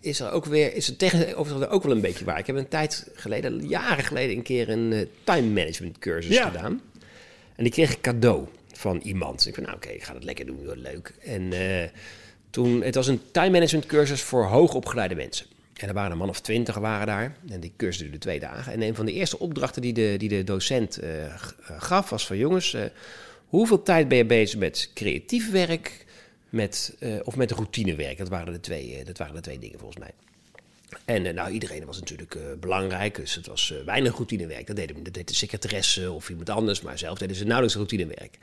[0.00, 2.38] is er ook weer, is het tegenover ook wel een beetje waar.
[2.38, 6.46] Ik heb een tijd geleden, jaren geleden, een keer een eh, time management cursus Ja.
[6.46, 6.80] gedaan.
[7.56, 9.46] En die kreeg ik cadeau van iemand.
[9.46, 11.14] Ik van, nou oké, ik ga dat lekker doen, wat leuk.
[11.24, 11.88] En eh,
[12.50, 15.46] toen, het was een time management cursus voor hoogopgeleide mensen.
[15.82, 17.36] En er waren een man of twintig waren daar.
[17.48, 18.72] En die cursus duurde twee dagen.
[18.72, 21.32] En een van de eerste opdrachten die de, die de docent eh, eh,
[21.78, 22.36] gaf was van...
[22.36, 22.84] jongens, eh,
[23.46, 26.06] hoeveel tijd ben je bezig met creatief werk
[26.48, 28.18] met, of met routinewerk?
[28.18, 30.10] Dat waren, de twee, dat waren de twee dingen volgens mij.
[31.04, 34.66] En nou, iedereen was natuurlijk belangrijk, dus het was weinig routinewerk.
[34.66, 38.38] Dat deed, dat deed de secretaresse of iemand anders, maar zelf deden ze nauwelijks routinewerk.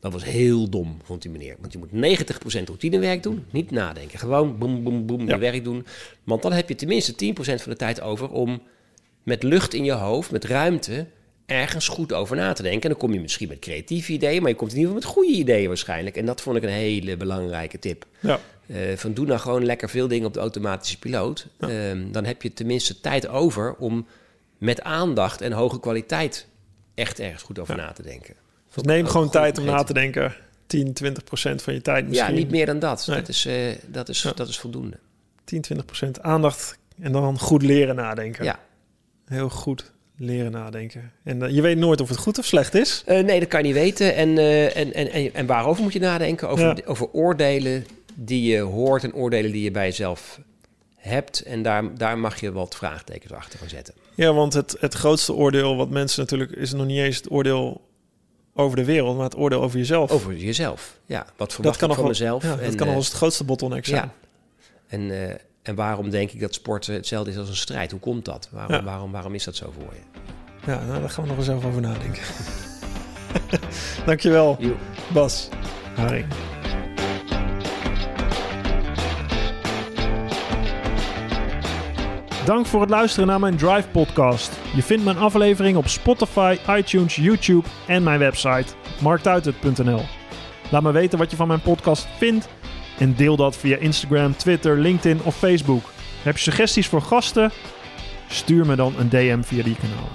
[0.00, 1.56] Dat was heel dom, vond die meneer.
[1.60, 4.18] Want je moet 90% routinewerk doen, niet nadenken.
[4.18, 5.34] Gewoon boem, boem, boem, Ja.
[5.34, 5.86] je werk doen.
[6.24, 8.62] Want dan heb je tenminste 10% van de tijd over om
[9.22, 11.06] met lucht in je hoofd, met ruimte,
[11.46, 12.82] ergens goed over na te denken.
[12.82, 15.16] En dan kom je misschien met creatieve ideeën, maar je komt in ieder geval met
[15.18, 16.16] goede ideeën waarschijnlijk.
[16.16, 18.06] En dat vond ik een hele belangrijke tip.
[18.20, 18.40] ja.
[18.66, 21.46] Eh, van doe nou gewoon lekker veel dingen op de automatische piloot.
[21.58, 24.06] Ehm, dan heb je tenminste tijd over om
[24.58, 26.46] met aandacht en hoge kwaliteit
[26.94, 28.34] echt ergens goed over na te denken.
[28.82, 30.34] Dus neem gewoon goed tijd om na te denken.
[30.66, 32.28] 10, 20 procent van je tijd misschien.
[32.34, 33.06] Ja, niet meer dan dat.
[33.06, 33.16] Nee.
[33.16, 33.54] Dat, is, eh,
[33.86, 34.32] dat, is, Ja.
[34.34, 34.96] dat is voldoende.
[35.44, 38.44] 10, 20 procent aandacht en dan goed leren nadenken.
[38.44, 38.58] Ja.
[39.26, 41.12] Heel goed leren nadenken.
[41.24, 43.02] En eh, je weet nooit of het goed of slecht is.
[43.06, 44.14] Eh, nee, dat kan je niet weten.
[44.14, 46.48] En, en, en, en, en waarover moet je nadenken?
[46.48, 46.76] Over, Ja.
[46.84, 50.40] over oordelen die je hoort en oordelen die je bij jezelf
[50.96, 51.40] hebt.
[51.42, 53.94] En daar, daar mag je wat vraagtekens achter gaan zetten.
[54.14, 56.50] Ja, want het, het grootste oordeel wat mensen natuurlijk...
[56.50, 57.87] is nog niet eens het oordeel
[58.58, 59.16] over de wereld...
[59.16, 60.10] maar het oordeel over jezelf.
[60.10, 60.98] Over jezelf.
[61.06, 62.42] Ja, wat dat verwacht kan ik van wel, mezelf?
[62.42, 64.02] ja, dat kan nog eh, eens het grootste bottleneck zijn.
[64.02, 64.12] Ja.
[64.86, 67.90] En, eh, en waarom denk ik dat sporten hetzelfde is als een strijd?
[67.90, 68.48] Hoe komt dat?
[68.52, 68.82] Waarom, Ja.
[68.82, 70.20] waarom, waarom is dat zo voor je?
[70.70, 72.22] Ja, nou, daar gaan we nog eens even over nadenken.
[74.06, 74.76] Dankjewel, Jo.
[75.12, 75.48] Bas.
[75.94, 76.26] Haring.
[82.48, 84.58] Dank voor het luisteren naar mijn Drive podcast.
[84.74, 88.66] Je vindt mijn aflevering op Spotify, iTunes, YouTube en mijn website
[89.00, 90.00] marktuitert.nl.
[90.70, 92.48] Laat me weten wat je van mijn podcast vindt
[92.98, 95.82] en deel dat via Instagram, Twitter, LinkedIn of Facebook.
[96.22, 97.50] Heb je suggesties voor gasten?
[98.28, 100.12] Stuur me dan een DM via die kanalen.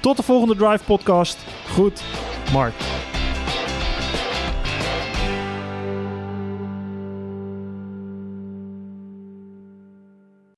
[0.00, 1.38] Tot de volgende Drive podcast.
[1.68, 2.02] Goed,
[2.52, 2.74] Mark.